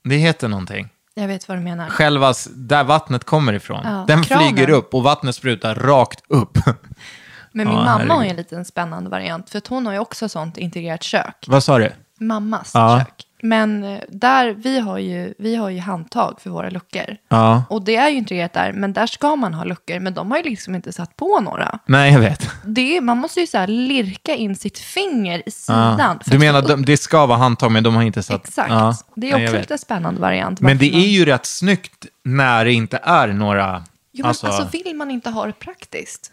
[0.04, 0.88] Det heter någonting.
[1.14, 1.88] Jag vet vad du menar.
[1.88, 3.80] Själva där vattnet kommer ifrån.
[3.84, 4.48] Ja, den kranen.
[4.54, 6.58] flyger upp och vattnet sprutar rakt upp.
[7.52, 9.50] Men min Ja, mamma har ju en liten spännande variant.
[9.50, 11.44] För hon har ju också sånt integrerat kök.
[11.46, 11.92] vad sa du?
[12.20, 12.98] Mammas Ja.
[12.98, 13.26] kök.
[13.48, 17.16] Men eh, där, vi har, ju, vi har ju handtag för våra luckor.
[17.28, 17.64] Ja.
[17.70, 19.98] Och det är ju integrerat där, men där ska man ha luckor.
[20.00, 21.78] Men de har ju liksom inte satt på några.
[21.86, 22.48] Nej, jag vet.
[22.64, 25.96] Det, är- man måste ju så här lirka in sitt finger i sidan.
[25.98, 26.18] Ja.
[26.24, 28.48] för Du att menar få de, det ska vara handtag, men de har inte satt...
[28.48, 28.70] Exakt.
[28.70, 28.94] Ja.
[29.14, 29.70] Det är Nej, jag också vet.
[29.70, 30.60] lite spännande variant.
[30.60, 33.84] Men det varför man- är ju rätt snyggt när det inte är några...
[34.12, 36.32] Jo, men alltså, vill man inte ha det praktiskt?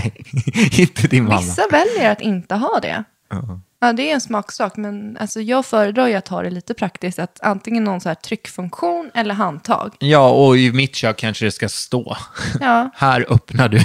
[0.78, 1.40] inte din mamma.
[1.40, 3.04] Vissa väljer att inte ha det.
[3.80, 7.18] Ja, det är en smaksak, men alltså, jag föredrar ju att ha det lite praktiskt.
[7.18, 9.94] Att antingen någon så här tryckfunktion eller handtag.
[9.98, 12.16] Ja, och i mitt kök kanske det ska stå.
[12.60, 13.80] Ja, Här öppnar du.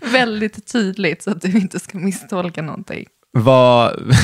[0.12, 3.06] väldigt tydligt så att du inte ska misstolka någonting.
[3.32, 3.96] Vad...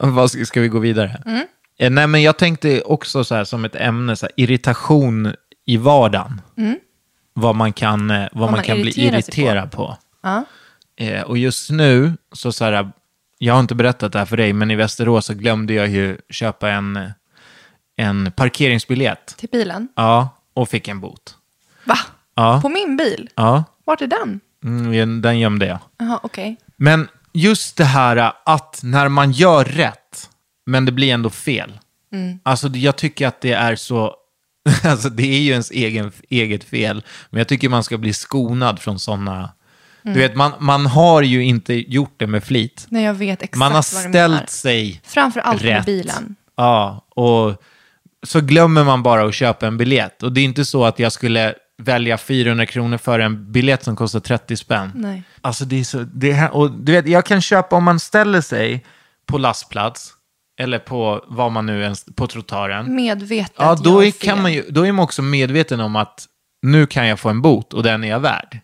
[0.00, 1.22] Vad ska, vi gå vidare?
[1.26, 1.46] Mm.
[1.78, 5.34] Eh, Nej, men jag tänkte också så här som ett ämne, så här, irritation
[5.66, 6.40] i vardagen.
[7.34, 8.52] Vad man kan, eh, vad man Mm.
[8.52, 9.40] man kan bli irriterar sig på.
[9.40, 9.96] irriterad på.
[10.22, 10.44] Ja.
[10.96, 12.92] Eh, och just nu, så, så här,
[13.38, 16.18] jag har inte berättat det här för dig, men i Västerås så glömde jag ju
[16.30, 17.12] köpa en,
[17.96, 19.34] en parkeringsbiljett.
[19.38, 19.88] Till bilen.
[19.96, 21.36] Ja, och fick en bot.
[21.84, 21.98] Va?
[22.34, 22.60] Ja.
[22.62, 23.28] På min bil?
[23.34, 24.40] Ja, Vart är den?
[24.64, 25.78] mm, den gömde jag.
[25.98, 26.56] Jaha, okej.
[26.76, 30.30] Men just det här att när man gör rätt,
[30.66, 31.78] men det blir ändå fel.
[32.42, 34.16] Alltså jag tycker att det är så,
[34.84, 38.78] alltså det är ju ens egen, eget fel, men jag tycker man ska bli skonad
[38.80, 39.50] från sådana,
[40.02, 42.86] du vet man, man har ju inte gjort det med flit.
[42.88, 45.86] Nej, jag vet exakt Man har ställt sig Framför allt med rätt.
[45.86, 46.36] bilen.
[46.56, 47.62] Ja, och
[48.26, 50.22] så glömmer man bara att köpa en biljett.
[50.22, 53.96] Och det är inte så att jag skulle välja 400 kronor för en biljett som
[53.96, 54.90] kostar 30 spänn.
[54.94, 55.22] Nej.
[55.40, 58.40] Alltså det är så, det här, och du vet, jag kan köpa om man ställer
[58.40, 58.84] sig
[59.26, 60.12] på lastplats,
[60.60, 62.94] eller på vad man nu ens, på trottoaren.
[62.94, 66.26] Medvetet Ja, då är, kan man ju, då är man också medveten om att
[66.62, 68.58] nu kan jag få en bot och den är jag värd.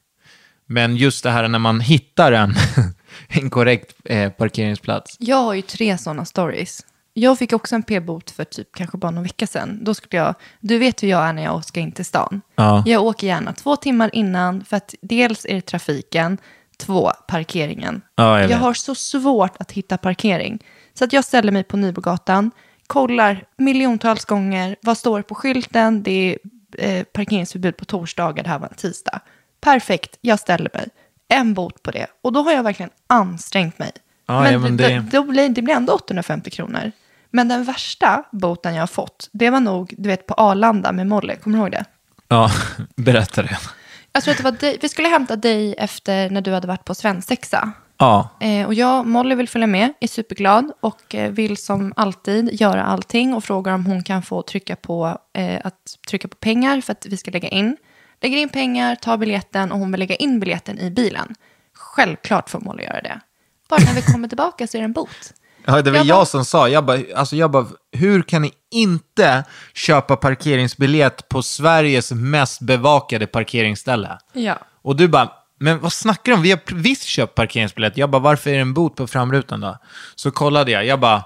[0.71, 2.55] Men just det här när man hittar en,
[3.29, 5.17] en korrekt eh, parkeringsplats.
[5.19, 6.87] Jag har ju tre sådana stories.
[7.15, 9.85] Jag fick också en p-bot för typ kanske bara någon vecka sedan.
[9.85, 12.41] Då skulle jag, du vet hur jag är när jag ska in till stan.
[12.55, 12.83] Ja.
[12.87, 16.39] Jag åker gärna två timmar innan för att dels är det trafiken,
[16.77, 18.03] två parkeringen.
[18.15, 20.65] Ja, jag jag har så svårt att hitta parkering.
[20.95, 22.51] Så att jag ställer mig på Nybogatan,
[22.87, 26.39] kollar miljontals gånger, vad står på skylten, det är
[26.79, 29.21] eh, parkeringsförbud på torsdagar, det här var en tisdag.
[29.61, 30.89] Perfekt, jag ställer mig.
[31.29, 32.07] En bot på det.
[32.23, 33.91] Och då har jag verkligen ansträngt mig.
[34.27, 36.93] Ja, ja, men det, det- då blir, det blir ändå 850 kronor.
[37.31, 41.07] Men den värsta boten jag har fått, det var nog, du vet, på Arlanda med
[41.07, 41.37] Molly.
[41.37, 41.85] Kommer du ihåg det?
[42.29, 42.51] Ja,
[42.97, 43.59] berätta det.
[44.13, 46.85] Jag tror att det var dig, vi skulle hämta dig efter när du hade varit
[46.85, 47.73] på svensexa.
[48.01, 52.61] Ja, Eh, och jag, Molly vill följa med, är superglad och eh, vill som alltid
[52.61, 55.75] göra allting och frågar om hon kan få trycka på, eh, att
[56.09, 57.77] trycka på pengar för att vi ska lägga in.
[58.21, 61.35] Lägger in pengar, tar biljetten och hon vill lägga in biljetten i bilen.
[61.75, 63.21] Självklart får Molly göra det.
[63.69, 65.33] Bara när vi kommer tillbaka så är det en bot.
[65.67, 68.43] Ja, det var Jag jag, bara- som sa, jag bara, alltså jag bara, hur kan
[68.43, 74.19] ni inte köpa parkeringsbiljett på Sveriges mest bevakade parkeringsställe?
[74.33, 74.59] Ja.
[74.83, 76.43] Och du bara, men vad snackar du om?
[76.43, 77.97] Vi har visst köpt parkeringsbiljett.
[77.97, 79.79] Jag bara, varför är det en bot på framrutan då?
[80.15, 81.25] Så kollade jag, jag bara,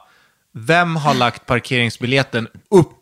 [0.55, 3.02] vem har lagt parkeringsbiljetten upp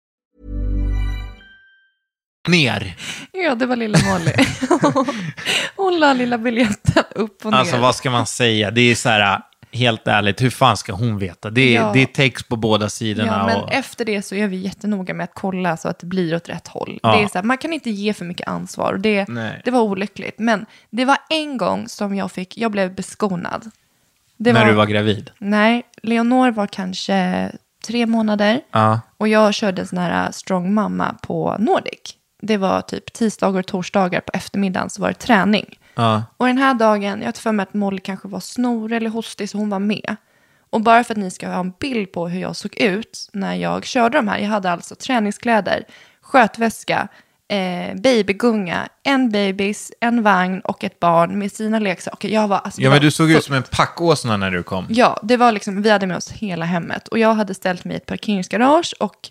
[2.47, 2.95] ner?
[3.31, 4.33] Ja, det var lilla Molly.
[5.75, 7.57] Hon la lilla biljetten upp och ner.
[7.59, 8.71] Alltså vad ska man säga?
[8.71, 11.49] Det är så här, helt ärligt, hur fan ska hon veta?
[11.49, 11.91] Det är, Ja.
[11.93, 13.27] det är text på båda sidorna.
[13.31, 16.05] Ja, men och, efter det så är vi jättenoga med att kolla så att det
[16.05, 16.99] blir åt rätt håll.
[17.03, 17.15] Ja.
[17.15, 18.93] Det är så här, man kan inte ge för mycket ansvar.
[18.93, 19.61] och Det, Nej.
[19.65, 20.39] det var olyckligt.
[20.39, 23.71] Men det var en gång som jag fick, jag blev beskonad.
[24.37, 25.31] Det när du var gravid.
[25.37, 27.51] Nej, Leonor var kanske
[27.87, 28.61] tre månader.
[28.71, 28.99] Ja.
[29.17, 32.15] Och jag körde en sån här strong mamma på Nordic.
[32.41, 35.79] Det var typ tisdagar och torsdagar på eftermiddagen så var det träning.
[35.95, 36.23] Ja.
[36.37, 39.49] Och den här dagen, jag har för mig att Molly kanske var snorig eller hostig
[39.49, 40.15] så hon var med.
[40.69, 43.55] Och bara för att ni ska ha en bild på hur jag såg ut när
[43.55, 44.39] jag körde de här.
[44.39, 45.83] Jag hade alltså träningskläder,
[46.21, 47.07] skötväska,
[47.47, 52.29] eh, babygunga, en bebis, en vagn och ett barn med sina leksaker.
[52.29, 53.45] Jag var, alltså, Ja, men du såg ut fullt.
[53.45, 54.85] som en packåsna när du kom.
[54.89, 57.07] Ja, det var liksom, vi hade med oss hela hemmet.
[57.07, 59.29] Och jag hade ställt mig i ett parkeringsgarage och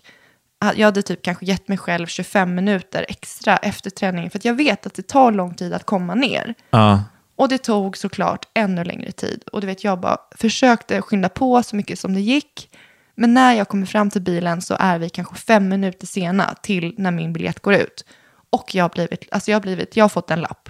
[0.75, 4.31] jag hade typ kanske gett mig själv 25 minuter extra efter träningen.
[4.31, 6.55] För att jag vet att det tar lång tid att komma ner.
[6.69, 7.03] Ja.
[7.35, 9.43] Och det tog såklart ännu längre tid.
[9.51, 12.69] Och du vet, jag bara försökte skynda på så mycket som det gick.
[13.15, 16.95] Men när jag kommer fram till bilen så är vi kanske fem minuter sena till
[16.97, 18.05] när min biljett går ut.
[18.49, 20.69] Och jag har blivit, alltså jag har blivit, jag har fått en lapp.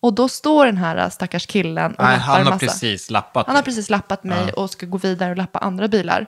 [0.00, 2.66] Och då står den här stackars killen och Nej, lappar han har massa.
[2.66, 3.46] precis lappat.
[3.46, 6.26] Han har precis lappat mig och ska gå vidare och lappa andra bilar.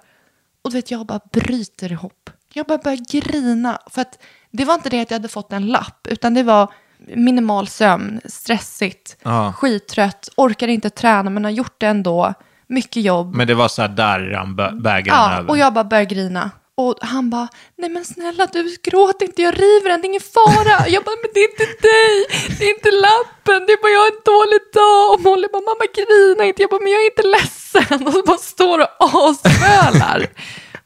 [0.63, 2.31] Och du vet, jag bara bryter ihop.
[2.57, 3.79] Jag bara börjar grina.
[3.91, 4.19] För att
[4.51, 6.73] det var inte det att jag hade fått en lapp, utan det var
[7.15, 9.53] minimal sömn, stressigt, Ja.
[9.57, 12.35] skittrött, orkar inte träna men har gjort det ändå.
[12.67, 13.35] Mycket jobb.
[13.35, 15.51] Men det var så här, där rann bä- bägaren ja, över.
[15.51, 16.51] och jag bara börjar grina.
[16.75, 20.29] Och han bara, nej men snälla du gråt inte, jag river den, det är ingen
[20.39, 20.89] fara.
[20.89, 22.15] Jag bara, men det är inte dig,
[22.59, 25.03] det är inte lappen, det är bara jag har en dålig dag.
[25.15, 26.63] Och Molly bara, mamma grina inte.
[26.63, 28.07] Jag bara, men jag är inte ledsen.
[28.07, 30.27] Och så bara står och asbölar.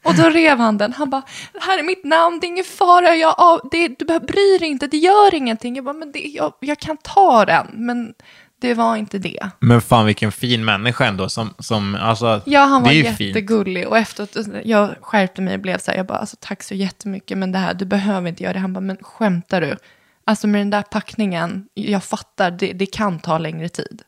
[0.03, 0.93] Och då rev han den.
[0.93, 1.21] Han bara,
[1.53, 4.57] det här är mitt namn, det är ingen fara, jag, av, det, du behöver bry
[4.59, 5.75] dig inte, det gör ingenting.
[5.75, 8.13] Jag bara, men det, jag, jag kan ta den, men
[8.61, 9.49] det var inte det.
[9.59, 11.29] Men fan vilken fin människa ändå.
[11.29, 13.19] Som, som, alltså, Ja, han var ju fint.
[13.19, 13.87] jättegullig.
[13.87, 17.37] Och efteråt, jag skärpte mig och blev så här, jag bara, alltså, tack så jättemycket,
[17.37, 18.59] men det här, du behöver inte göra det.
[18.59, 19.77] Han bara, men skämtar du?
[20.25, 24.01] Alltså med den där packningen, jag fattar, det, det kan ta längre tid.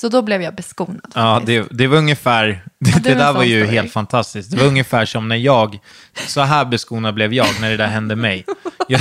[0.00, 1.12] Så då blev jag beskonad.
[1.14, 2.46] Ja, det, det var ungefär,
[2.80, 3.76] det, det det där var ju story.
[3.76, 4.50] helt fantastiskt.
[4.50, 5.78] Det var ungefär som när jag,
[6.26, 8.44] så här beskonad blev jag när det där hände mig.
[8.90, 9.00] Jag,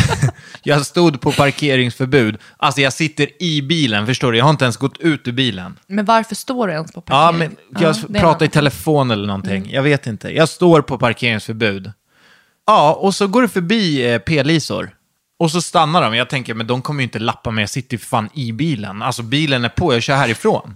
[0.63, 4.37] jag stod på parkeringsförbud, alltså jag sitter i bilen, förstår du?
[4.37, 5.79] Jag har inte ens gått ut ur bilen.
[5.87, 7.55] Men varför står du ens på Ja, parkering?
[7.73, 10.35] men jag Ja, pratar i telefon eller någonting, jag vet inte.
[10.35, 11.91] Jag står på parkeringsförbud.
[12.65, 14.89] Ja, och så går det förbi eh, p-lisor.
[15.39, 16.15] Och så stannar de.
[16.15, 19.01] Jag tänker, men de kommer ju inte lappa mig, jag sitter ju fan i bilen.
[19.01, 20.75] Alltså bilen är på, jag kör härifrån.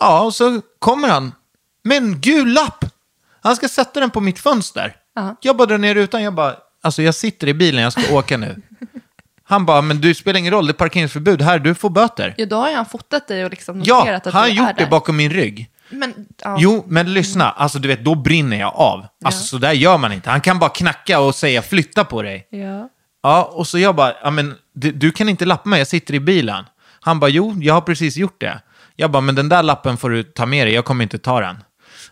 [0.00, 1.32] Ja, och så kommer han
[1.84, 2.84] med en gul lapp.
[3.42, 4.96] Han ska sätta den på mitt fönster.
[5.14, 5.36] Ja.
[5.40, 8.36] Jag bara drar ner rutan, jag bara, alltså jag sitter i bilen, jag ska åka
[8.36, 8.62] nu.
[9.44, 12.34] Han bara, men du spelar ingen roll, det är parkeringsförbud här, du får böter.
[12.36, 14.56] Ja, då har han fotat dig och liksom Ja, noterat att han har du är
[14.58, 14.90] gjort det där.
[14.90, 15.68] bakom min rygg.
[15.90, 16.56] Men, ja.
[16.60, 19.06] Jo, men lyssna, alltså du vet, då brinner jag av.
[19.24, 20.30] Alltså så där gör man inte.
[20.30, 22.46] Han kan bara knacka och säga flytta på dig.
[22.50, 22.88] Ja.
[23.22, 26.14] Ja, och så jag bara, ja men du, du kan inte lappa mig, jag sitter
[26.14, 26.64] i bilen.
[27.00, 28.60] Han bara, jo, jag har precis gjort det.
[28.96, 31.40] Jag bara, men den där lappen får du ta med dig, jag kommer inte ta
[31.40, 31.56] den.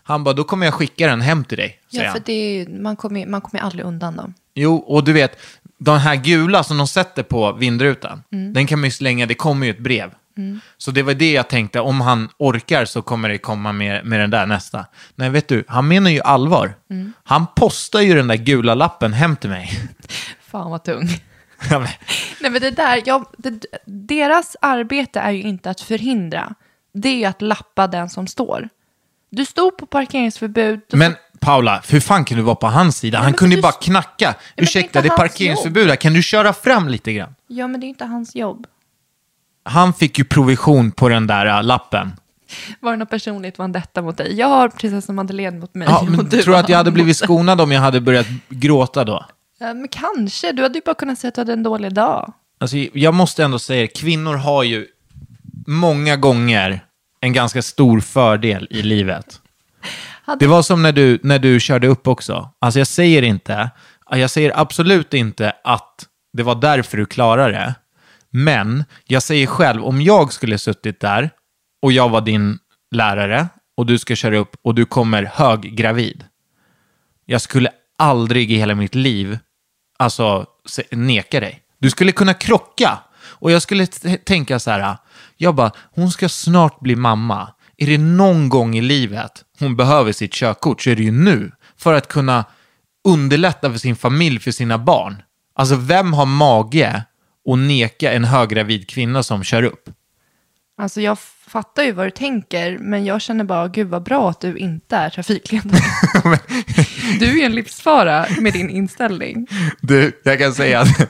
[0.03, 2.19] Han bara, då kommer jag skicka den hem till dig, Ja, för han.
[2.25, 4.33] det är, man kommer man kommer aldrig undan dem.
[4.53, 5.39] Jo, och du vet,
[5.77, 8.53] de här gula som de sätter på vindrutan, Mm.
[8.53, 10.11] den kan man ju slänga, det kommer ju ett brev.
[10.77, 14.19] Så det var det jag tänkte, om han orkar så kommer det komma med, med
[14.19, 14.85] den där nästa.
[15.15, 16.73] Nej, vet du, han menar ju allvar.
[16.89, 17.13] Mm.
[17.23, 19.79] Han postar ju den där gula lappen hem till mig.
[20.51, 21.07] Fan vad tung.
[21.69, 21.87] Ja, men-
[22.41, 26.53] Nej men det där, jag, det, deras arbete är ju inte att förhindra.
[26.93, 28.69] Det är ju att lappa den som står.
[29.29, 30.81] Du stod på parkeringsförbud.
[30.93, 33.17] Men Paula, hur fan kan du vara på hans sida?
[33.17, 34.35] Han men kunde ju bara knacka.
[34.55, 35.95] är Ursäkta, det är parkeringsförbud här.
[35.95, 37.35] Kan du köra fram lite grann?
[37.47, 38.67] Ja men det är inte hans jobb.
[39.63, 42.11] Han fick ju provision på den där äh, lappen.
[42.79, 44.35] Var det något personligt vendetta mot dig?
[44.39, 45.87] Jag har prinsessan Madeleine mot mig.
[45.91, 49.03] Ja, men du tror du att jag hade blivit skonad om jag hade börjat gråta
[49.03, 49.25] då?
[49.61, 50.51] Men kanske.
[50.51, 52.33] Du hade ju bara kunnat säga att du hade en dålig dag.
[52.59, 54.87] Alltså, jag måste ändå säga kvinnor har ju
[55.67, 56.85] många gånger
[57.19, 59.41] en ganska stor fördel i livet.
[60.39, 62.49] Det var som när du, när du körde upp också.
[62.59, 63.69] Alltså jag säger inte,
[64.11, 67.75] jag säger absolut inte att det var därför du klarade det.
[68.29, 71.29] Men jag säger själv, om jag skulle suttit där
[71.81, 72.59] och jag var din
[72.91, 73.47] lärare
[73.77, 76.23] och du ska köra upp och du kommer höggravid.
[77.25, 79.39] Jag skulle aldrig i hela mitt liv
[80.01, 80.45] alltså,
[80.91, 81.61] neka dig.
[81.79, 82.99] Du skulle kunna krocka.
[83.23, 83.87] Och jag skulle
[84.25, 84.97] tänka så här,
[85.37, 87.53] jag bara, hon ska snart bli mamma.
[87.77, 91.51] Är det någon gång i livet hon behöver sitt körkort så är det ju nu.
[91.77, 92.45] För att kunna
[93.07, 95.21] underlätta för sin familj, för sina barn.
[95.55, 97.03] Alltså vem har mage
[97.49, 99.89] att neka en höggravid kvinna som kör upp?
[100.81, 104.41] Alltså jag fattar ju vad du tänker, men jag känner bara, gud vad bra att
[104.41, 105.81] du inte är trafikledare.
[107.19, 109.47] du är en livsfara med din inställning.
[109.81, 111.09] Du, jag kan säga att,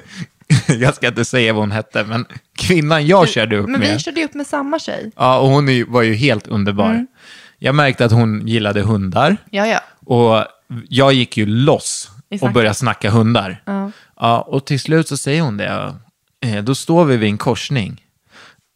[0.67, 2.25] jag ska inte säga vad hon hette, men
[2.57, 3.93] kvinnan jag körde upp Men med.
[3.93, 5.11] vi körde upp med samma tjej.
[5.15, 7.05] Ja, och hon är var ju helt underbar.
[7.59, 9.37] Jag märkte att hon gillade hundar.
[9.49, 9.79] Ja, ja.
[10.05, 10.45] Och
[10.89, 12.09] jag gick ju loss
[12.41, 13.63] och började snacka hundar.
[13.65, 13.91] Ja.
[14.19, 15.95] Ja, och till slut så säger hon det.
[16.45, 18.01] Eh, Då står vi vid en korsning.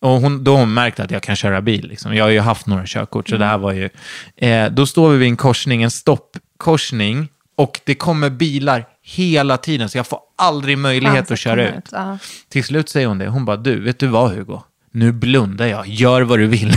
[0.02, 1.88] Och hon, då har hon märkt att jag kan köra bil.
[1.88, 2.16] Liksom.
[2.16, 3.90] Jag har ju haft några körkort, så det här var ju...
[4.38, 7.28] Eh, då står vi vid en korsning, en stoppkorsning.
[7.58, 11.78] Och det kommer bilar hela tiden, så jag får aldrig möjlighet Chans att köra komma
[11.78, 11.90] ut.
[11.92, 12.18] Ja.
[12.50, 13.28] Till slut säger hon det.
[13.28, 14.62] Hon bara, du, vet du vad Hugo?
[14.92, 16.74] Nu blundar jag, gör vad du vill.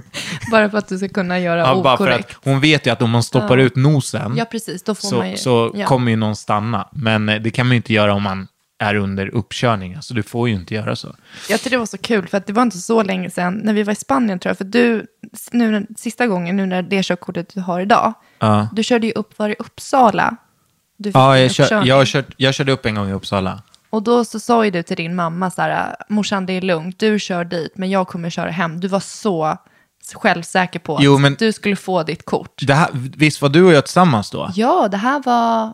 [0.50, 2.30] Bara för att du ska kunna göra Ja, bara för okorrekt.
[2.30, 4.82] att hon vet ju att om man stoppar ut nosen Ja, precis.
[4.82, 5.36] Då får så, man ju...
[5.36, 5.86] så ja.
[5.86, 6.88] kommer ju någon stanna.
[6.92, 8.48] Men eh, det kan man ju inte göra om man
[8.80, 9.94] är under uppkörning.
[9.94, 11.16] Alltså du får ju inte göra så.
[11.48, 13.72] Jag tyckte det var så kul, för att det var inte så länge sedan, när
[13.72, 15.06] vi var i Spanien tror jag, för du,
[15.52, 18.68] nu när- sista gången, nu när det körkortet du har idag, Ja.
[18.72, 20.36] du körde ju upp, var i Uppsala?
[20.96, 23.62] Du Ja, jag, kör, jag, kört, jag körde upp en gång i Uppsala.
[23.90, 26.98] Och då så sa ju du till din mamma så här, morsan det är lugnt,
[26.98, 28.80] du kör dit, men jag kommer köra hem.
[28.80, 29.56] Du var så
[30.14, 32.60] självsäker på att Jo, men- du skulle få ditt kort.
[32.66, 34.50] Det här, visst var du och jag tillsammans då?
[34.54, 35.72] Ja, det här var,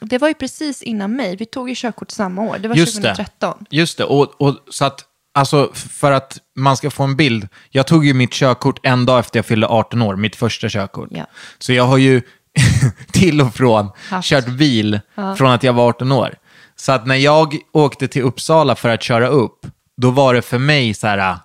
[0.00, 1.36] det var ju precis innan mig.
[1.36, 3.54] Vi tog ju körkort samma år, det var Just 2013.
[3.70, 3.76] det.
[3.76, 4.04] Just det.
[4.04, 7.48] Och, och, så att, alltså, för att man ska få en bild.
[7.70, 11.08] Jag tog ju mitt körkort en dag efter jag fyllde 18 år, mitt första körkort.
[11.10, 11.26] Ja.
[11.58, 12.22] Så jag har ju
[13.12, 14.28] till och från Haft.
[14.28, 15.00] kört bil
[15.36, 16.34] från att jag var 18 år.
[16.76, 19.66] Så att när jag åkte till Uppsala för att köra upp,
[19.96, 21.36] då var det för mig så här,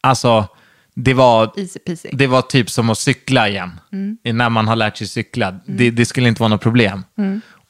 [0.00, 0.48] alltså,
[0.94, 1.52] det var,
[2.16, 3.80] det var typ som att cykla igen.
[4.24, 5.54] När man har lärt sig cykla.
[5.66, 7.04] Det, det skulle inte vara något problem.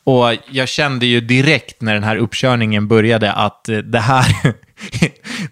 [0.05, 4.27] Och jag kände ju direkt när den här uppkörningen började att eh, det här,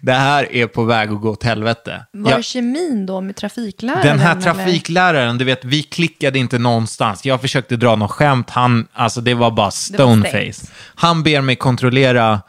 [0.01, 2.05] det här är på väg att gå åt helvete.
[2.13, 4.07] Var Jag- kemin då med trafikläraren?
[4.07, 4.41] den här eller?
[4.41, 7.25] trafikläraren, du vet, vi klickade inte någonstans.
[7.25, 10.67] Jag försökte dra något skämt, han, alltså det var bara stoneface.
[10.95, 12.41] Han ber mig kontrollera,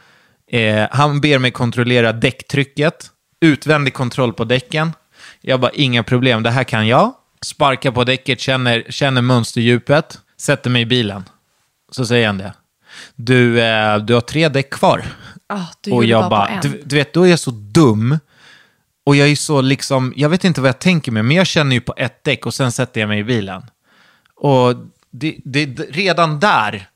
[0.51, 3.05] eh, han ber mig kontrollera däcktrycket,
[3.41, 4.91] utvändig kontroll på däcken.
[5.41, 7.13] Jag bara, inga problem, det här kan jag.
[7.45, 11.23] Sparkar på däcket, känner, känner mönsterdjupet, sätter mig i bilen.
[11.91, 12.53] Så säger han det.
[13.15, 15.05] Du, eh, du har tre däck kvar.
[15.47, 16.71] Ah, du och gjorde jag bara, bara, på en.
[16.71, 18.19] du, du vet, då är jag så dum.
[19.05, 21.73] Och jag är så liksom, jag vet inte vad jag tänker med, men jag känner
[21.73, 23.61] ju på ett däck och sen sätter jag mig i bilen.
[24.35, 24.75] Och
[25.11, 26.87] det, det, redan där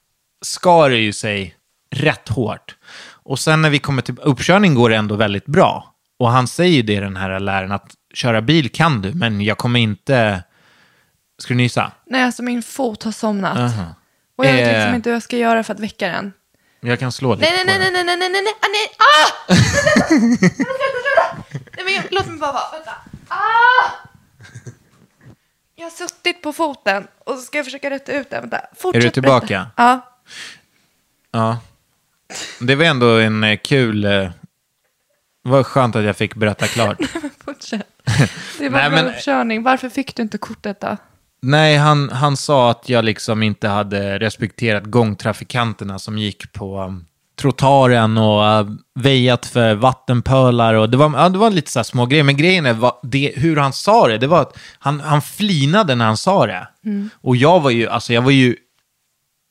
[0.46, 1.56] skar det ju sig
[1.92, 2.76] rätt hårt.
[3.08, 5.96] Och sen när vi kommer till uppkörning går det ändå väldigt bra.
[6.20, 9.80] Och han säger det, den här läraren, att köra bil kan du, men jag kommer
[9.80, 10.44] inte...
[11.38, 11.92] Ska du nysa?
[12.06, 13.58] Nej, alltså min fot har somnat.
[13.58, 13.96] Aha.
[14.36, 14.74] Och jag vet Eh.
[14.74, 16.34] liksom inte hur jag ska göra för att väcka den.
[16.80, 19.56] Jag kan slå lite Nej, nej, nej, nej, nej, nej, nej, nej, ah, nej, ah!
[20.50, 20.56] Sluta,
[21.04, 21.60] sluta!
[21.76, 22.92] Nej, men jag, låt mig bara vara, vänta.
[23.28, 23.92] Ah!
[25.76, 28.42] Jag har suttit på foten och så ska jag försöka rätta ut den.
[28.42, 29.48] Vänta, fortsätt Är du tillbaka?
[29.48, 29.72] berätta.
[29.78, 30.18] Ja.
[31.32, 31.60] Ja.
[32.60, 34.06] Det var ändå en eh, kul...
[34.06, 34.32] eh, Det
[35.44, 36.98] var skönt att jag fick berätta klart.
[37.46, 37.88] Fortsätt.
[38.58, 39.64] Det var Nej, bra men- uppkörning.
[39.64, 40.98] Varför fick du inte kortet då?
[41.48, 47.06] Nej, han, han sa att jag liksom inte hade respekterat gångtrafikanterna som gick på um,
[47.40, 50.74] trottoaren och uh, väjat för vattenpölar.
[50.74, 53.34] Och det, var, ja, det var lite så små grejer, men grejen är vad, det,
[53.36, 54.18] hur han sa det.
[54.18, 56.68] Det var att han, han flinade när han sa det.
[57.22, 58.56] Och jag var ju, alltså jag var ju,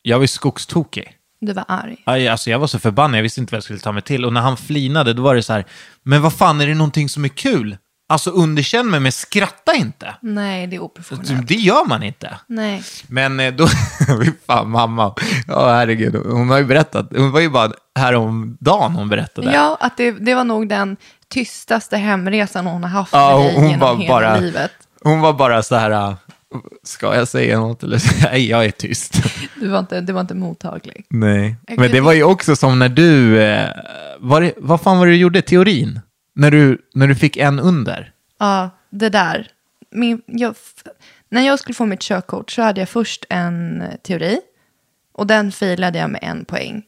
[0.02, 1.12] jag var ju skogstokig.
[1.40, 2.02] Du var arg.
[2.06, 4.24] Aj, Alltså jag var så förbannad, jag visste inte vad jag skulle ta mig till.
[4.24, 5.64] Och när han flinade, då var det så här,
[6.02, 7.76] men vad fan, är det någonting som är kul?
[8.08, 10.14] Alltså underkänn mig, men skratta inte.
[10.20, 11.48] Nej, det är oprofessionellt.
[11.48, 12.38] Det gör man inte.
[12.46, 12.82] Nej.
[13.06, 13.66] Men eh, då,
[14.46, 15.14] fan mamma,
[15.48, 19.52] ja herregud, hon har ju berättat, hon var ju bara häromdagen hon berättade.
[19.54, 20.96] Ja, att det, det var nog den
[21.28, 24.70] tystaste hemresan hon har haft Ja, med dig hon genom var hela bara- livet.
[25.02, 26.14] Hon var bara så här, äh,
[26.84, 28.02] ska jag säga något eller?
[28.22, 29.14] Nej, jag är tyst.
[29.60, 31.06] Du var inte, du var inte mottaglig.
[31.10, 31.56] Nej.
[31.68, 33.68] Men det var ju också som när du, eh,
[34.18, 36.00] var det, vad fan var det du gjorde, teorin?
[36.34, 38.12] När du, när du fick en under?
[38.38, 39.48] Ja, det där.
[39.90, 40.54] Min, jag,
[41.28, 44.40] när jag skulle få mitt körkort så hade jag först en teori.
[45.12, 46.82] Och den filade jag med en poäng.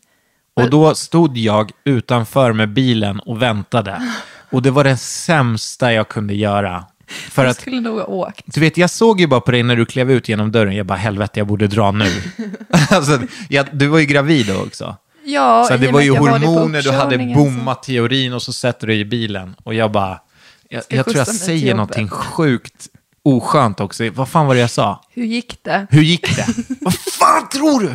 [0.55, 4.13] Och då stod jag utanför med bilen och väntade.
[4.51, 6.85] Och det var det sämsta jag kunde göra.
[7.07, 8.45] För jag att skulle nog ha åkt.
[8.47, 10.77] Du vet, jag såg ju bara på dig när du klev ut genom dörren.
[10.77, 12.13] Jag bara, helvete, jag borde dra nu.
[12.91, 14.97] alltså, jag, du var ju gravid då också.
[15.27, 18.93] Ja, så det var ju var hormoner, du hade bommat teorin och så sätter du
[18.93, 19.57] dig i bilen.
[19.65, 20.21] Och jag bara,
[20.69, 22.89] jag, jag tror jag säger någonting sjukt
[23.23, 24.11] oskönt också.
[24.11, 25.05] Vad fan var det jag sa?
[25.11, 25.87] Hur gick det?
[25.91, 26.47] Hur gick det?
[26.81, 27.95] Vad fan tror du?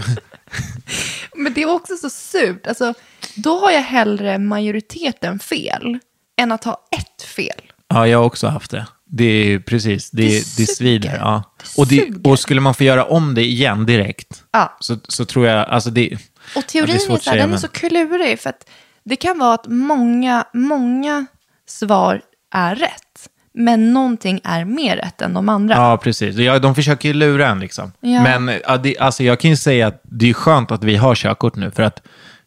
[1.36, 2.68] Men det är också så surt.
[2.68, 2.94] Alltså,
[3.36, 6.00] då har jag hellre majoriteten fel
[6.42, 7.62] än att ha ett fel.
[7.88, 8.88] Ja, jag har också haft det.
[9.06, 11.18] Det är precis, det, Det det, svider.
[11.18, 11.44] Ja.
[11.78, 14.78] Och, det, och skulle man få göra om det igen direkt, Ja.
[14.80, 16.18] så, så tror jag, alltså det...
[16.56, 18.40] Och teorin Ja, är är, så här, den är så klurig.
[18.40, 18.70] För att
[19.04, 21.26] det kan vara att många, många
[21.68, 22.22] svar
[22.54, 23.30] är rätt.
[23.54, 25.76] Men någonting är mer rätt än de andra.
[25.76, 26.36] Ja, precis.
[26.36, 27.92] Ja, de försöker ju lura en liksom.
[28.00, 28.24] Ja.
[28.24, 28.52] Men
[29.00, 31.84] alltså, jag kan ju säga att det är skönt att vi har körkort nu, för
[31.84, 32.02] att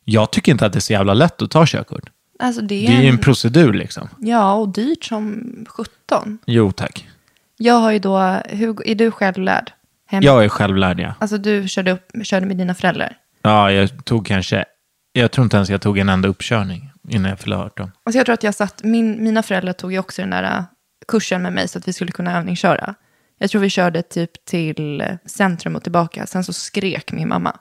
[0.04, 2.10] jag tycker inte att det är så jävla lätt att ta körkort.
[2.38, 4.08] Alltså det Det är, är ju en en, procedur liksom.
[4.18, 6.38] Ja, och dyrt som 17.
[6.46, 7.08] Jo, tack.
[7.56, 9.72] Jag har ju då, hur, är du självlärd?
[10.06, 10.24] Hemma?
[10.24, 11.14] Jag är självlärd, ja.
[11.18, 13.16] Alltså du körde, upp, körde med dina föräldrar?
[13.44, 14.64] Ja, jag tog kanske,
[15.12, 17.90] jag tror inte ens jag tog en enda uppkörning innan jag fyllde 18.
[18.04, 20.64] Alltså jag tror att jag satt, min, mina föräldrar tog ju också den där äh,
[21.08, 22.94] kursen med mig så att vi skulle kunna övningsköra.
[23.38, 26.26] Jag tror vi körde typ till centrum och tillbaka.
[26.26, 27.56] Sen så skrek min mamma.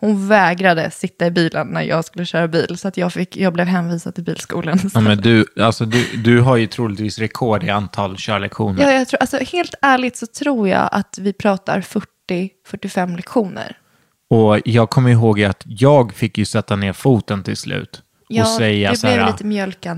[0.00, 2.78] Hon vägrade sitta i bilen när jag skulle köra bil.
[2.78, 4.78] Så att jag, fick, jag blev hänvisad till bilskolan.
[4.94, 8.82] Ja, men du, alltså, du, du har ju troligtvis rekord i antal körlektioner.
[8.82, 11.84] Ja, jag tror, alltså, helt ärligt så tror jag att vi pratar
[12.70, 13.76] 40-45 lektioner.
[14.30, 18.02] Och jag kommer ihåg att jag fick ju sätta ner foten till slut.
[18.28, 19.18] Ja, och säga så här,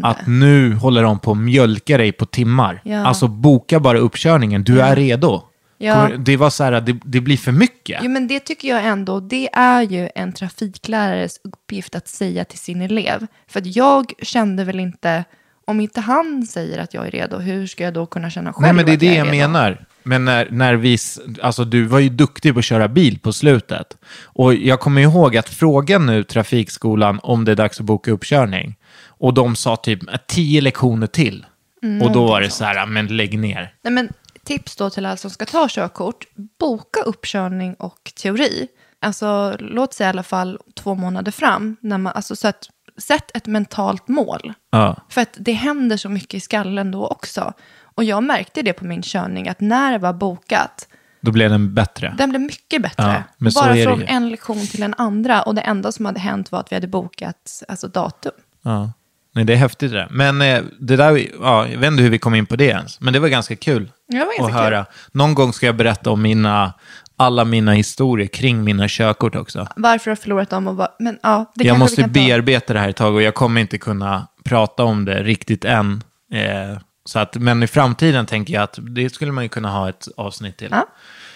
[0.03, 2.81] att nu håller de på att mjölka dig på timmar.
[2.85, 3.07] Ja.
[3.07, 5.43] Alltså boka bara uppkörningen, du är redo.
[5.79, 6.09] Ja.
[6.19, 8.01] Det var så här, det, det blir för mycket.
[8.03, 12.59] Jo, men det tycker jag ändå, det är ju en trafiklärares uppgift att säga till
[12.59, 13.27] sin elev.
[13.49, 15.25] För att jag kände väl inte,
[15.67, 18.63] om inte han säger att jag är redo, hur ska jag då kunna känna själv
[18.63, 19.87] Nej, men det är det jag jag menar.
[20.03, 20.99] Men när, när vi,
[21.43, 23.97] alltså du var ju duktig på att köra bil på slutet.
[24.25, 28.77] Och jag kommer ihåg att frågan nu Trafikskolan om det är dags att boka uppkörning.
[29.07, 31.47] Och de sa typ "Äh, tio lektioner till.
[31.83, 33.75] Mm, och då var det så här, men lägg ner.
[33.85, 34.09] Nej, men
[34.45, 36.27] tips då till alla som ska ta körkort,
[36.61, 38.69] boka uppkörning och teori.
[39.01, 43.31] Alltså låt säga i alla fall två månader fram, när man, alltså, så att, sätt
[43.37, 44.53] ett mentalt mål.
[44.71, 44.97] Ja.
[45.09, 47.53] För att det händer så mycket i skallen då också.
[47.95, 50.89] Och jag märkte det på min körning, att när det var bokat,
[51.21, 52.15] Då blev den bättre.
[52.19, 53.25] den blev mycket bättre.
[53.39, 55.43] Ja, Bara från en lektion till en andra.
[55.43, 58.33] Och det enda som hade hänt var att vi hade bokat alltså, datum.
[58.63, 58.93] Ja.
[59.35, 60.09] Nej, det är häftigt det där.
[60.11, 63.01] Men eh, det där, ja, jag vet inte hur vi kom in på det ens.
[63.01, 64.59] Men det var ganska kul det var ganska att kul.
[64.59, 64.87] höra.
[65.13, 66.73] Någon gång ska jag berätta om mina,
[67.17, 69.69] alla mina historier kring mina körkort också.
[69.77, 70.89] Varför har jag förlorat dem och vad...
[70.99, 74.27] Men ja, det jag måste bearbeta det här ett tag och jag kommer inte kunna
[74.45, 76.03] prata om det riktigt än.
[76.33, 79.89] Eh, så att, men i framtiden tänker jag att det skulle man ju kunna ha
[79.89, 80.69] ett avsnitt till.
[80.71, 80.87] Ja.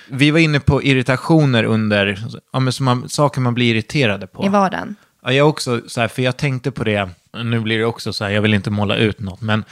[0.08, 2.18] Vi var inne på irritationer under,
[2.52, 4.46] ja, men man, saker man blir irriterade på.
[4.46, 4.96] I vardagen.
[5.24, 7.08] Ja, jag också, så här, för jag tänkte på det,
[7.44, 9.64] nu blir det också så här, jag vill inte måla ut något, men,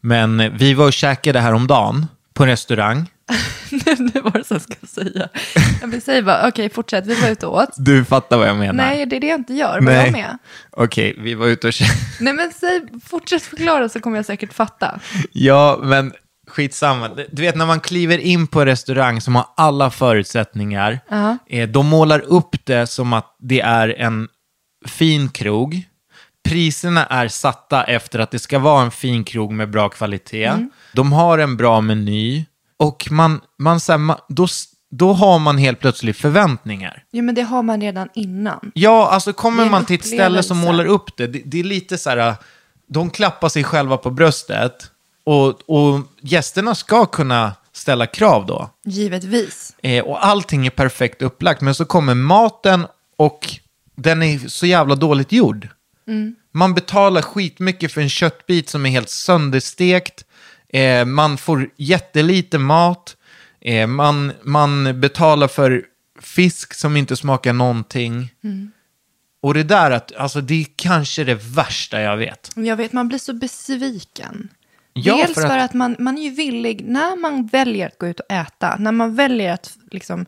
[0.00, 3.06] men vi var och käkade häromdagen på en restaurang.
[4.12, 5.28] det var det som jag skulle säga.
[5.80, 7.68] Jag vill säga bara, okej fortsätt, vi var ute och åt.
[7.76, 8.74] Du fattar vad jag menar.
[8.74, 9.80] Nej, det är det jag inte gör.
[9.80, 10.38] Var jag med?
[10.70, 11.74] Okej, vi var ute och.
[12.20, 15.00] Nej, men säg, fortsätt förklara så kommer jag säkert fatta.
[15.32, 16.12] Ja, men
[16.48, 17.08] skitsamma.
[17.32, 21.00] Du vet när man kliver in på en restaurang som har alla förutsättningar.
[21.46, 24.28] Eh, de målar upp det som att det är en
[24.86, 25.82] fin krog.
[26.48, 30.52] Priserna är satta efter att det ska vara en fin krog med bra kvalitet.
[30.92, 32.44] De har en bra meny.
[32.80, 34.46] Och man, man, så här, man, då,
[34.90, 37.04] då har man helt plötsligt förväntningar.
[37.12, 38.70] Jo, men det har man redan innan.
[38.74, 41.98] Ja, alltså kommer man till ett ställe som målar upp det, det, det är lite
[41.98, 42.34] så här,
[42.86, 44.90] de klappar sig själva på bröstet
[45.24, 48.70] och, och gästerna ska kunna ställa krav då.
[48.84, 49.74] Givetvis.
[49.82, 53.48] Eh, och allting är perfekt upplagt, men så kommer maten och
[53.94, 55.68] den är så jävla dåligt gjord.
[56.52, 60.24] Man betalar skitmycket för en köttbit som är helt sönderstekt.
[60.72, 63.16] Eh, man får jättelite mat.
[63.60, 65.84] Eh, man, man betalar för
[66.22, 68.32] fisk som inte smakar någonting.
[69.42, 72.50] Och det där, att, alltså, det är kanske det värsta jag vet.
[72.54, 74.48] Jag vet, man blir så besviken.
[74.92, 77.98] Ja, Dels för för att- att, man, man är ju villig, när man väljer att
[77.98, 80.26] gå ut och äta, när man väljer att liksom,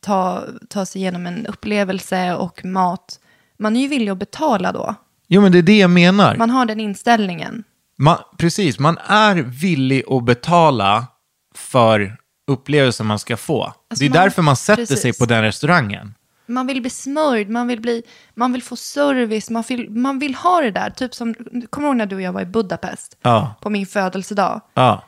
[0.00, 3.20] ta, ta sig igenom en upplevelse och mat,
[3.58, 4.94] man är ju villig att betala då.
[5.28, 6.36] Jo, men det är det jag menar.
[6.36, 7.64] Man har den inställningen.
[8.00, 11.06] Man, precis, man är villig att betala
[11.54, 13.74] för upplevelsen man ska få.
[13.98, 15.18] det är man- därför man sätter sig precis.
[15.18, 16.14] på den restaurangen.
[16.46, 18.02] Man vill bli smörjd, man vill, bli,
[18.34, 20.90] man vill få service, man vill, man vill ha det där.
[20.90, 21.34] Typ som,
[21.70, 23.16] kommer du ihåg när du och jag var i Budapest?
[23.22, 23.54] Ja.
[23.60, 24.60] På min födelsedag.
[24.74, 25.04] Ja.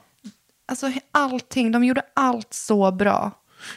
[0.68, 3.30] Alltså allting, de gjorde allt så bra.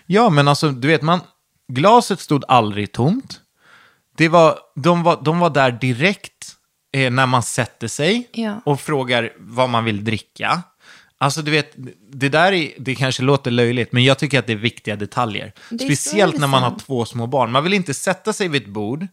[0.06, 1.20] ja, men alltså, du vet, man,
[1.68, 3.42] glaset stod aldrig tomt.
[4.18, 6.35] Det var, de, var, de var där direkt
[6.96, 8.62] eh, när man sätter sig Ja.
[8.66, 10.64] och frågar vad man vill dricka.
[11.18, 11.74] Alltså, du vet,
[12.12, 15.54] det där är, det kanske låter löjligt, men jag tycker att det är viktiga detaljer.
[15.70, 17.52] Det är Speciellt när man har två små barn.
[17.52, 19.08] Man vill inte sätta sig vid ett bord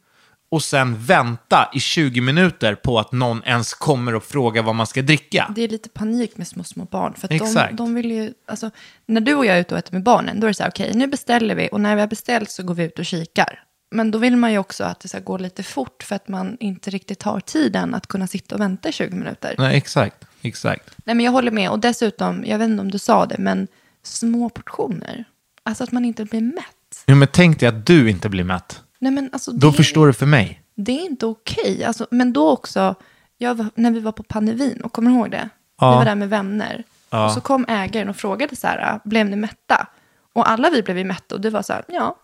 [0.50, 4.86] och sen vänta i 20 minuter på att någon ens kommer och frågar vad man
[4.86, 5.52] ska dricka.
[5.56, 7.14] Det är lite panik med små, små barn.
[7.14, 8.70] För de, de vill ju, alltså,
[9.06, 10.70] när du och jag är ute och äter med barnen, då är det så här,
[10.70, 13.64] okej, nu beställer vi och när vi har beställt så går vi ut och kikar.
[13.92, 16.56] Men då vill man ju också att det ska gå lite fort för att man
[16.60, 19.54] inte riktigt har tiden att kunna sitta och vänta i 20 minuter.
[19.58, 20.24] Nej, exakt.
[20.42, 20.90] Exakt.
[21.04, 21.70] Nej, men jag håller med.
[21.70, 23.68] Och dessutom, jag vet inte om du sa det, men
[24.02, 25.24] små portioner.
[25.62, 27.04] Alltså att man inte blir mätt.
[27.06, 28.82] Jo, men tänk dig att du inte blir mätt.
[28.98, 30.62] Nej, men alltså, Då det, förstår du för mig.
[30.74, 31.84] det är inte okej.
[31.84, 32.94] Alltså, men då också,
[33.38, 35.48] jag när vi var på Panevin, och kommer du ihåg det?
[35.80, 35.90] Ja.
[35.90, 36.84] Vi var där med vänner.
[37.10, 37.26] Ja.
[37.26, 39.86] Och så kom ägaren och frågade så här, blev ni mätta?
[40.32, 42.16] Och alla vi blev ju mätta och du var så här, ja.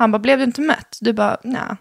[0.00, 0.98] Han bara, blev du inte mätt?
[1.00, 1.76] Du bara, nej.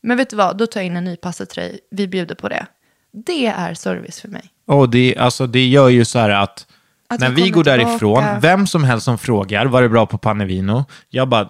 [0.00, 1.80] Men vet du vad, då tar jag in en ny pasta till dig.
[1.90, 2.66] Vi bjuder på det.
[3.12, 4.42] Det är service för mig.
[4.66, 6.66] Och det, alltså, det gör ju så här att,
[7.08, 7.84] Att när vi går tillbaka.
[7.84, 10.84] därifrån, vem som helst som frågar, var det bra på Panevino?
[11.08, 11.48] Jag bara,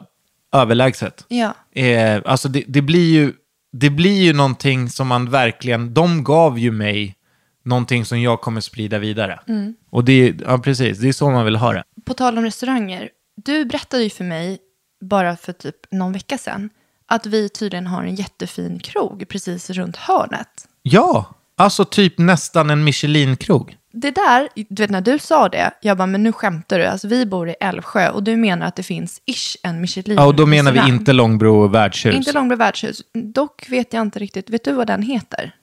[0.53, 1.25] överlägset.
[1.29, 1.55] Ja.
[1.83, 3.33] Eh, alltså det, det, blir ju,
[3.73, 7.17] det blir ju någonting som man verkligen, de gav ju mig
[7.65, 9.41] någonting som jag kommer sprida vidare.
[9.49, 9.75] Mm.
[9.91, 11.83] Och det, ja precis, det är så man vill ha det.
[12.05, 13.09] På tal om restauranger.
[13.45, 14.59] Du berättade ju för mig,
[15.01, 16.71] bara för typ någon vecka sedan,
[17.07, 20.69] att vi tydligen har en jättefin krog precis runt hörnet.
[20.83, 23.77] Ja, alltså typ nästan en Michelin-krog.
[23.93, 26.85] Det där, du vet när du sa det, jag bara, men nu skämtar du.
[26.85, 30.17] Alltså vi bor i Älvsjö och du menar att det finns ish en Michelin.
[30.17, 32.15] Ja, och då menar vi inte Långbro värdshus.
[32.15, 33.03] Inte Långbro värdshus.
[33.15, 35.55] Dock vet jag inte riktigt, vet du vad den heter?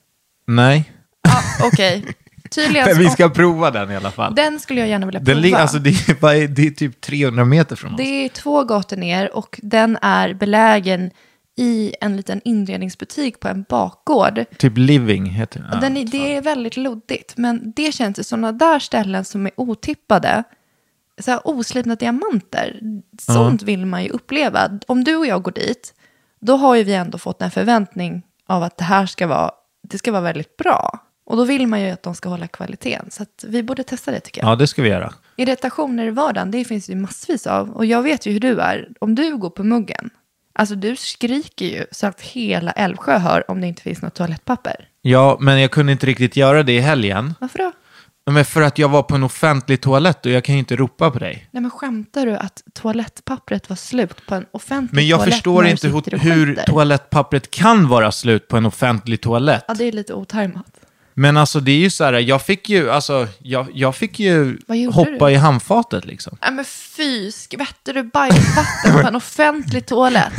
[0.46, 2.04] Nej, Ja, okej.
[2.50, 2.88] Tydligen.
[2.88, 4.34] men vi ska prova den i alla fall.
[4.34, 5.32] Den skulle jag gärna vilja prova.
[5.34, 7.98] Den ligger, alltså det är, det är typ 300 meter från oss.
[7.98, 11.10] Det är två gator ner och den är belägen
[11.56, 14.44] i en liten inredningsbutik på en bakgård.
[14.58, 15.80] Typ Living heter den.
[15.80, 19.52] Den är, det är väldigt luddigt, men det känns ju sådana där ställen som är
[19.56, 20.44] otippade.
[21.18, 22.80] Så här oslipna diamanter,
[23.20, 24.70] sånt vill man ju uppleva.
[24.86, 25.94] Om du och jag går dit,
[26.40, 29.50] då har ju vi ändå fått en förväntning av att det här ska vara,
[29.88, 30.98] det ska vara väldigt bra.
[31.26, 33.10] Och då vill man ju att de ska hålla kvaliteten.
[33.10, 34.50] Så vi borde testa det tycker jag.
[34.50, 35.14] Ja, det ska vi göra.
[35.36, 37.70] Irritationer i vardagen, det finns ju massvis av.
[37.70, 38.88] Och jag vet ju hur du är.
[39.00, 40.10] Om du går på muggen,
[40.52, 44.88] alltså du skriker ju så att hela Älvsjö hör om det inte finns något toalettpapper.
[45.02, 47.34] Ja, men jag kunde inte riktigt göra det i helgen.
[47.40, 47.72] Varför då?
[48.30, 51.10] Men för att jag var på en offentlig toalett och jag kan ju inte ropa
[51.10, 51.48] på dig.
[51.50, 55.66] Nej men skämtar du att toalettpappret var slut på en offentlig Men jag toalett förstår
[55.66, 59.64] inte hur, hur toalettpappret kan vara slut på en offentlig toalett.
[59.68, 60.75] Ja, det är lite otajmat.
[61.18, 64.58] Men alltså det är ju så här, jag fick ju, alltså, jag, jag fick ju
[64.92, 65.32] hoppa du?
[65.32, 66.38] i handfatet liksom.
[66.42, 70.32] Nej men fy, skvätter du bajsvatten på en offentlig toalett?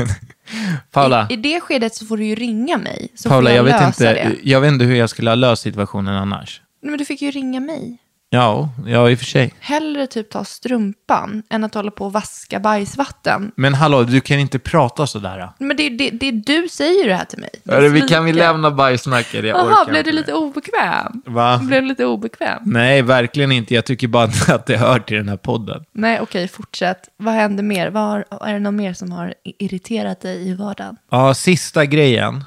[0.92, 3.12] Paula, I, I det skedet så får du ju ringa mig.
[3.16, 4.36] Så Paula jag, jag, vet inte, det.
[4.44, 6.62] jag vet inte hur jag skulle ha löst situationen annars.
[6.82, 7.98] Nej, men du fick ju ringa mig.
[8.30, 9.54] Ja, ja i och för sig.
[9.60, 13.52] Hellre typ ta strumpan än att hålla på och vaska bajsvatten.
[13.56, 15.50] Men hallå, du kan inte prata sådär.
[15.60, 17.50] Men det, det, det du säger det här till mig.
[17.66, 19.34] Hörru, vi kan vi lämna bajsnacket?
[19.34, 21.22] Jag Jaha, blev du lite obekväm?
[21.26, 21.60] Va?
[21.64, 22.62] Blev du lite obekväm?
[22.66, 23.76] Nej, verkligen inte.
[23.76, 25.84] Jag tycker bara att det hör till den här podden.
[25.92, 27.10] Nej, okej, fortsätt.
[27.18, 27.90] Vad händer mer?
[27.90, 30.98] Var, är det något mer som har irriterat dig i vardagen?
[31.12, 32.44] Ja, sista grejen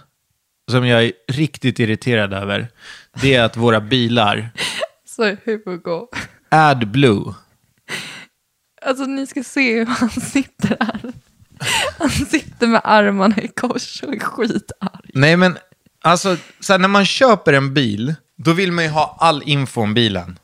[0.70, 2.68] som jag är riktigt irriterad över,
[3.20, 4.50] det är att våra bilar,
[5.16, 6.06] Så Hugo.
[6.48, 7.34] AdBlue,
[8.82, 11.12] Alltså ni ska se hur han sitter här.
[11.98, 15.10] Han sitter med armarna i kors och är skitarg.
[15.14, 15.58] Nej, men
[16.02, 19.80] alltså, så här, när man köper en bil, då vill man ju ha all info
[19.80, 20.38] om bilen.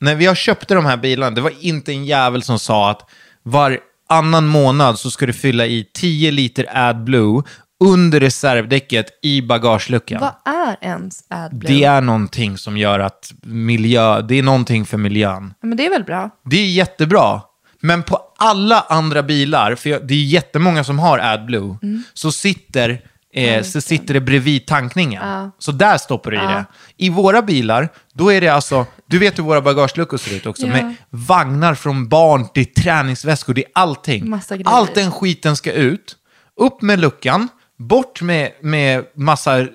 [0.00, 3.10] När vi har köpte de här bilarna, det var inte en jävel som sa att
[3.42, 7.42] var annan månad så ska du fylla i 10 liter AdBlue
[7.82, 10.20] under reservdäcket i bagageluckan.
[10.20, 11.74] Vad är ens AdBlue?
[11.74, 15.54] Det är någonting som gör att miljö, det är någonting för miljön.
[15.60, 16.30] Ja, men det är väl bra?
[16.44, 17.40] Det är jättebra.
[17.80, 21.76] Men på alla andra bilar, för jag, det är jättemånga som har AdBlue,
[22.14, 23.00] så, sitter,
[23.34, 25.50] eh, så sitter det bredvid tankningen.
[25.58, 26.64] Så där stoppar du i det.
[26.96, 30.66] I våra bilar, då är det alltså, du vet hur våra bagageluckor ser ut också,
[30.66, 30.72] Ja.
[30.72, 34.40] med vagnar från barn till träningsväskor, det är allting.
[34.64, 36.16] Allt den skiten ska ut,
[36.60, 37.48] upp med luckan,
[37.82, 39.68] bort med, med massa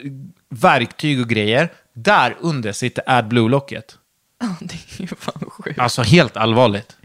[0.49, 1.69] verktyg och grejer.
[1.93, 3.97] Där under sitter AdBlue-locket.
[4.39, 5.79] Ja, det är ju fan sjukt.
[5.79, 6.97] Alltså helt allvarligt.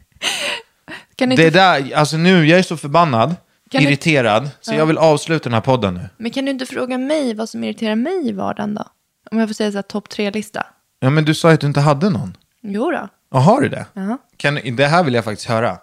[1.16, 3.34] Kan ni Det inte, där, alltså nu, jag är så förbannad,
[3.70, 6.08] Kan du- irriterad, så jag vill avsluta den här podden nu.
[6.16, 8.84] men kan du inte fråga mig vad som irriterar mig i vardagen då?
[9.30, 10.66] Om jag får säga så här topp tre-lista.
[11.00, 12.36] Ja, men du sa ju att du inte hade någon.
[12.62, 13.08] Jo då.
[13.30, 13.86] Ja, har du det?
[13.92, 14.18] Ja.
[14.36, 15.78] Kan, det här vill jag faktiskt höra.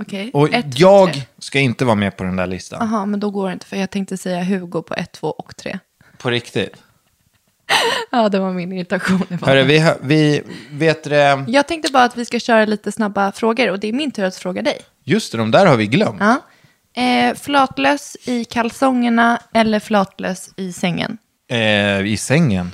[0.00, 0.30] Okej.
[0.34, 1.22] Och Ett, två, jag tre.
[1.38, 2.88] ska inte vara med på den där listan.
[2.90, 5.56] Jaha, men då går det inte för jag tänkte säga Hugo på ett, två och
[5.56, 5.78] tre.
[6.18, 6.76] På riktigt.
[8.10, 9.38] Ja, det var min irritation.
[9.42, 13.32] Hörru, vi, hö- vi vet det, Jag tänkte bara att vi ska köra lite snabba
[13.32, 14.78] frågor och det är min tur att fråga dig.
[15.04, 16.20] just det, de där har vi glömt.
[16.20, 16.40] Ja.
[17.02, 21.18] Eh, flatlös i kalsongerna eller flatlös i sängen?
[21.50, 22.70] Eh, I sängen.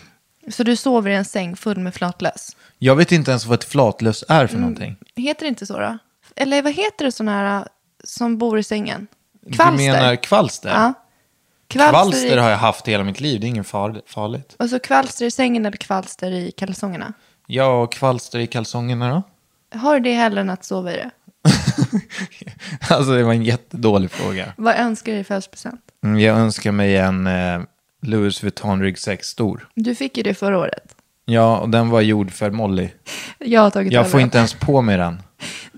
[0.50, 2.56] Så du sover i en säng full med flatlös?
[2.78, 4.48] Jag vet inte ens vad ett flatlös är Mm.
[4.48, 4.96] för någonting.
[5.16, 5.98] Heter det inte så då?
[6.36, 7.64] Eller vad heter det sådana här äh,
[8.04, 9.06] som bor i sängen?
[9.40, 10.68] Du menar kvalster?
[10.68, 10.92] Ja.
[11.68, 14.54] Kvalster, Kvalster i, har jag haft hela mitt liv, det är inget far- farligt.
[14.58, 17.12] Alltså kvalster i sängen eller kvalster i kalsongerna?
[17.46, 19.22] Ja, och kvalster i kalsongerna då?
[19.78, 21.10] Har du det hellre än att sova i det?
[22.88, 24.52] Alltså det var en jättedålig fråga.
[24.56, 25.80] Vad önskar du i födelsedagspresent?
[26.04, 27.60] Mm, Jag önskar mig en eh,
[28.02, 29.68] Louis Vuitton ryggsäck stor.
[29.74, 30.94] Du fick ju det förra året.
[31.24, 32.88] Ja, och den var gjord för Molly.
[33.38, 35.22] Jag har tagit Jag får inte ens på mig den.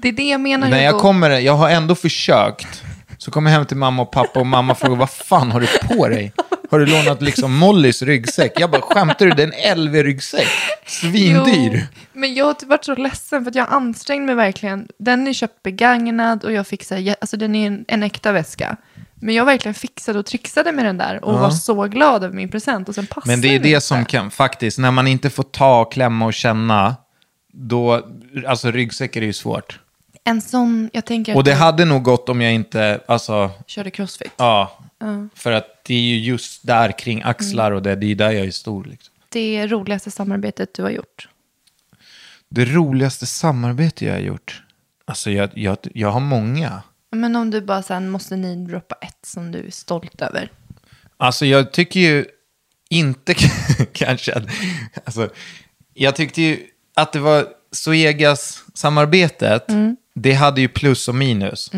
[0.03, 0.69] Det är det jag menar.
[0.69, 2.83] När jag kommer, jag har ändå försökt.
[3.19, 5.67] Så kommer jag hem till mamma och pappa och mamma frågar vad fan har du
[5.67, 6.33] på dig?
[6.71, 8.53] har du lånat liksom Mollys ryggsäck?
[8.57, 9.33] Jag bara, skämtar du?
[9.33, 10.49] Det är en LV-ryggsäck.
[10.87, 11.75] Svindyr.
[11.75, 14.89] Jo, men jag har typ varit så ledsen för att jag ansträngde mig verkligen.
[14.99, 18.77] Den är köpt begagnad och jag här, alltså den är en, en äkta väska.
[19.15, 22.49] Men jag verkligen fixade och trixade med den där och var så glad över min
[22.49, 23.81] present och sen passade Men det är det inte.
[23.81, 26.97] som kan, faktiskt, när man inte får ta, klämma och känna,
[27.53, 28.07] då,
[28.47, 29.79] alltså ryggsäckar är ju svårt.
[30.25, 34.33] En sån, jag tänker Och det hade nog gått om jag inte, alltså, körde crossfit.
[34.37, 34.79] ja.
[35.35, 38.31] För att det är ju just där kring axlar och det, det är ju där
[38.31, 38.85] jag är stor.
[38.85, 39.15] Liksom.
[39.29, 41.29] Det roligaste samarbetet du har gjort.
[42.49, 44.63] Det roligaste samarbete jag har gjort,
[45.05, 46.83] alltså jag, jag, jag har många.
[47.11, 50.51] Men om du bara sen måste ni droppa ett som du är stolt över.
[51.17, 52.27] Alltså jag tycker ju
[52.91, 53.35] inte
[53.93, 54.45] kanske att...
[55.05, 55.31] Alltså,
[55.95, 56.67] jag tyckte ju
[56.97, 59.69] att det var Suegas-samarbetet,
[60.15, 61.71] det hade ju plus och minus.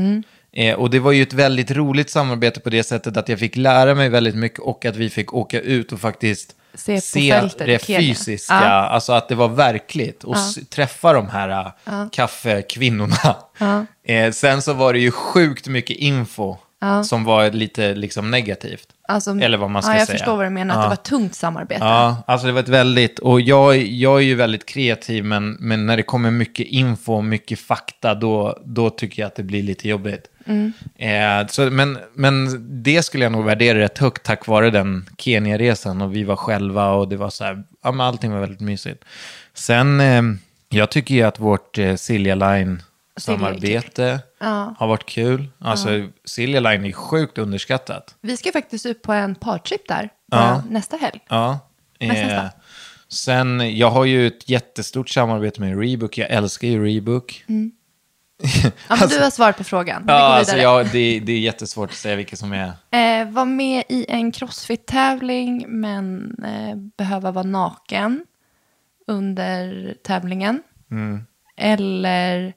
[0.53, 3.57] Eh, och det var ju ett väldigt roligt samarbete på det sättet att jag fick
[3.57, 7.67] lära mig väldigt mycket och att vi fick åka ut och faktiskt Se på fältet
[7.67, 8.69] det fysiska, Ja.
[8.71, 10.25] alltså att det var verkligt.
[10.25, 13.37] Och s- träffa de här uh, kaffekvinnorna.
[14.07, 16.57] Eh, sen så var det ju sjukt mycket info
[17.05, 18.89] som var lite liksom negativt.
[19.09, 20.19] Alltså, Eller vad man ska ja, jag säga.
[20.19, 21.85] förstår vad du menar, att det var ett tungt samarbete.
[21.85, 25.87] Ja, alltså det var ett väldigt, och jag, jag är ju väldigt kreativ, men, men
[25.87, 29.63] när det kommer mycket info och mycket fakta, då, då tycker jag att det blir
[29.63, 30.31] lite jobbigt.
[30.97, 36.03] Eh, så, men, men det skulle jag nog värdera rätt högt tack vare den Kenya-resan,
[36.03, 39.05] och vi var själva och det var så här, ja men allting var väldigt mysigt.
[39.55, 40.23] Sen, eh,
[40.69, 42.35] jag tycker ju att vårt eh, Silja
[43.17, 44.21] Line-samarbete
[44.77, 45.49] har varit kul.
[45.59, 45.89] Alltså,
[46.25, 48.15] Silja Line är sjukt underskattat.
[48.21, 50.63] Vi ska faktiskt ut på en partrip där Ja.
[50.71, 51.21] nästa helg.
[51.29, 51.59] Ja.
[52.01, 52.45] Eh,
[53.09, 56.19] sen, jag har ju ett jättestort samarbete med Rebook.
[56.19, 57.45] Jag älskar ju Rebook.
[58.89, 60.05] Ja, men du har svarat på frågan.
[60.09, 62.67] Ja, alltså jag, det, det är jättesvårt att säga vilka som är...
[62.91, 68.25] Eh, var med i en crossfit-tävling men eh, behöva vara naken
[69.07, 70.63] under tävlingen.
[70.91, 71.27] Mm.
[71.57, 72.53] Eller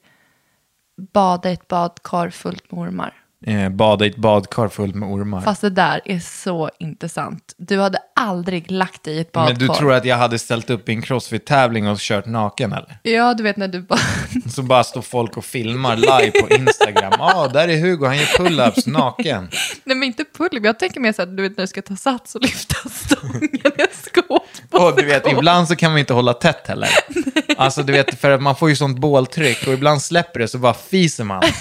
[0.97, 3.13] bada i ett badkar fullt med ormar.
[3.45, 5.41] Eh, bada i ett badkar fullt med ormar.
[5.41, 7.53] Fast det där är så intressant.
[7.57, 9.53] Du hade aldrig lagt dig i ett badkar.
[9.59, 12.97] Men du tror att jag hade ställt upp i en crossfit-tävling och kört naken eller?
[13.03, 13.99] Ja, du vet när du bara...
[14.49, 17.13] Så bara står folk och filmar live på Instagram.
[17.17, 19.49] Ja, ah, där är Hugo, han gör pull-ups naken.
[19.83, 21.95] Nej, men inte pull Jag tänker mer så att du vet när du ska ta
[21.95, 24.43] sats och lyfta stången i en skåp.
[24.71, 26.89] Och du vet, ibland så kan man inte hålla tätt heller.
[27.57, 30.57] Alltså du vet, för att man får ju sånt båltryck och ibland släpper det så
[30.57, 31.43] bara fiser man.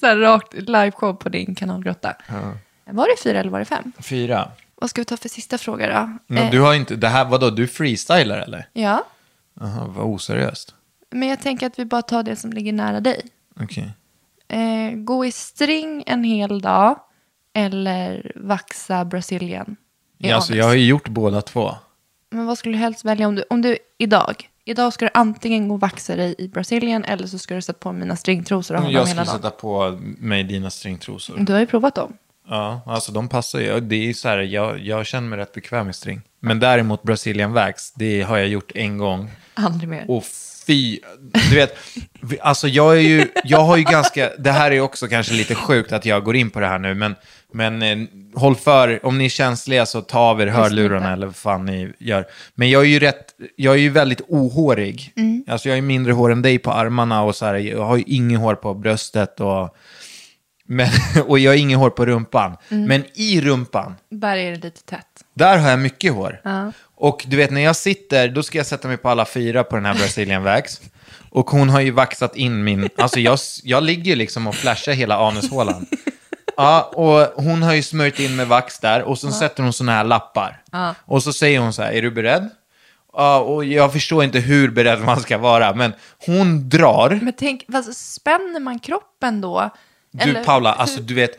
[0.00, 2.16] Så här rakt liveshow på din kanalgrotta.
[2.84, 3.92] Var det fyra eller var det fem?
[4.02, 4.50] Fyra.
[4.74, 6.18] Vad ska vi ta för sista fråga då?
[6.26, 8.68] Men Eh, du har inte, det här, vadå, du freestylar eller?
[8.72, 9.04] Ja,
[9.60, 10.74] Jaha, vad oseriöst.
[11.10, 13.20] men jag tänker att vi bara tar det som ligger nära dig.
[13.60, 13.90] Okej.
[14.48, 16.98] Eh, gå i string en hel dag
[17.54, 19.76] eller vaxa Brasilien
[20.18, 21.74] i Ja, alltså, jag har ju gjort båda två.
[22.30, 24.48] Men vad skulle du helst välja om du, om du idag?
[24.68, 27.78] Idag ska du antingen gå och vaxa dig i Brasilien eller så ska du sätta
[27.78, 29.36] på mina stringtrosor och ha dem Jag hela dagen.
[29.36, 31.36] sätta på mig dina stringtrosor.
[31.38, 32.12] Du har ju provat dem.
[32.48, 33.80] Ja, alltså de passar ju.
[33.80, 36.20] Det är ju så här, jag, jag känner mig rätt bekväm i string.
[36.40, 39.30] Men däremot Brazilian Wax, det har jag gjort en gång.
[39.54, 40.04] Aldrig mer.
[40.10, 40.24] Och
[40.66, 41.00] fy,
[41.50, 41.76] du vet,
[42.40, 45.92] alltså jag är ju, jag har ju ganska, det här är också kanske lite sjukt
[45.92, 47.14] att jag går in på det här nu, men,
[47.52, 47.98] men eh,
[48.34, 51.92] håll för, om ni är känsliga så ta av er hörlurarna eller vad fan ni
[51.98, 52.26] gör.
[52.54, 53.24] Men jag är ju rätt,
[53.56, 55.12] jag är ju väldigt ohårig.
[55.48, 58.04] Alltså jag ju mindre hår än dig på armarna och så här, jag har ju
[58.06, 59.76] inget hår på bröstet och,
[60.66, 60.88] men,
[61.26, 62.56] och jag har inget hår på rumpan.
[62.68, 65.06] Men i rumpan, Där är det lite tätt.
[65.34, 66.40] där har jag mycket hår.
[66.98, 69.76] Och du vet när jag sitter, då ska jag sätta mig på alla fyra på
[69.76, 70.80] den här Brazilian Wax.
[71.30, 74.92] Och hon har ju vaxat in min, alltså jag, jag ligger ju liksom och flashar
[74.92, 75.86] hela anushålan.
[76.58, 79.92] Ja, och hon har ju smörjt in med vax där och så sätter hon såna
[79.92, 80.62] här lappar.
[81.04, 82.48] Och så säger hon så här, är du beredd?
[83.12, 85.92] Ja, och jag förstår inte hur beredd man ska vara, men
[86.26, 87.18] hon drar.
[87.22, 89.70] Men tänk, fast spänner man kroppen då?
[90.24, 91.30] Du Eller Paula, alltså du vet,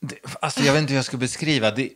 [0.00, 1.70] det, alltså jag vet inte hur jag ska beskriva.
[1.70, 1.90] Det,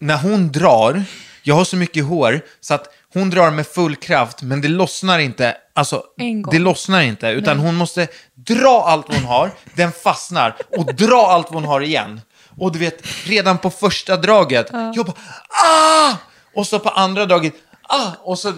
[0.00, 1.04] när hon drar,
[1.42, 5.18] jag har så mycket hår så att hon drar med full kraft men det lossnar
[5.18, 5.56] inte.
[5.74, 6.52] Alltså, En gång.
[6.52, 11.48] det lossnar inte utan hon måste dra allt hon har, den fastnar och dra allt
[11.48, 12.20] hon har igen.
[12.58, 15.16] Och du vet, redan på första draget, jag bara
[15.48, 16.16] ah!
[16.54, 18.10] Och så på andra draget, ah!
[18.22, 18.52] Och så,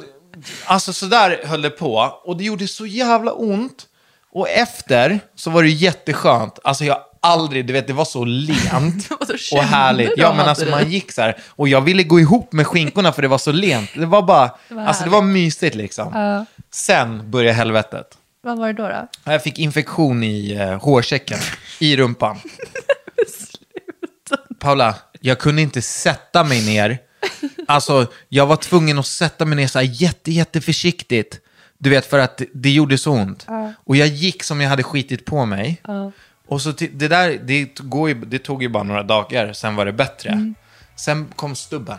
[0.64, 3.86] alltså så där höll det på och det gjorde så jävla ont.
[4.32, 6.58] Och efter så var det jätteskönt.
[6.64, 9.08] Alltså jag aldrig, du vet det var så lent
[9.52, 10.12] Och härligt.
[10.16, 13.22] Ja men alltså man gick så här och jag ville gå ihop med skinkorna för
[13.22, 13.90] det var så lent.
[13.94, 16.46] Det var bara, var alltså det var mysigt liksom.
[16.70, 18.18] Sen började helvetet.
[18.44, 18.88] Vad var det då?
[18.88, 19.08] då?
[19.32, 21.38] Jag fick infektion i uh, hårsäcken,
[21.78, 22.36] i rumpan.
[24.60, 26.98] Paula, Jag kunde inte sätta mig ner.
[27.68, 31.40] Alltså, jag var tvungen att sätta mig ner så här jätte, jätte försiktigt.
[31.82, 33.46] Du vet, för att det, det gjorde så ont.
[33.84, 35.82] Och jag gick som jag hade skitit på mig.
[36.46, 39.86] Och så det där, det, går ju, det tog ju bara några dagar, sen var
[39.86, 40.54] det bättre.
[40.96, 41.98] Sen kom stubben.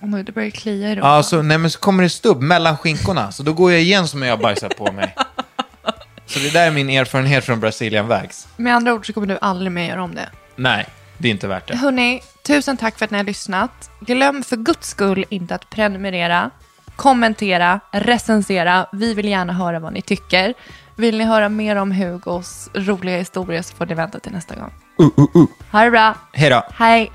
[0.00, 0.94] Nu det börjar klia i.
[0.94, 4.08] Ja, så, nej, men så kommer det stubb mellan skinkorna, så då går jag igen
[4.08, 5.14] som jag har bajsat på mig.
[6.26, 8.48] Så det där är min erfarenhet från Brazilian Wax.
[8.56, 10.28] Med andra ord så kommer du aldrig mer göra om det.
[10.56, 10.86] Nej,
[11.18, 11.76] det är inte värt det.
[11.76, 13.90] Hörni, tusen tack för att ni har lyssnat.
[14.00, 16.50] Glöm för guds skull inte att prenumerera,
[16.96, 18.86] kommentera, recensera.
[18.92, 20.54] Vi vill gärna höra vad ni tycker.
[20.96, 24.72] Vill ni höra mer om Hugos roliga historier så får ni vänta till nästa gång.
[25.72, 26.14] Ha det bra.
[26.32, 26.62] Hej då.
[26.74, 27.12] Hej.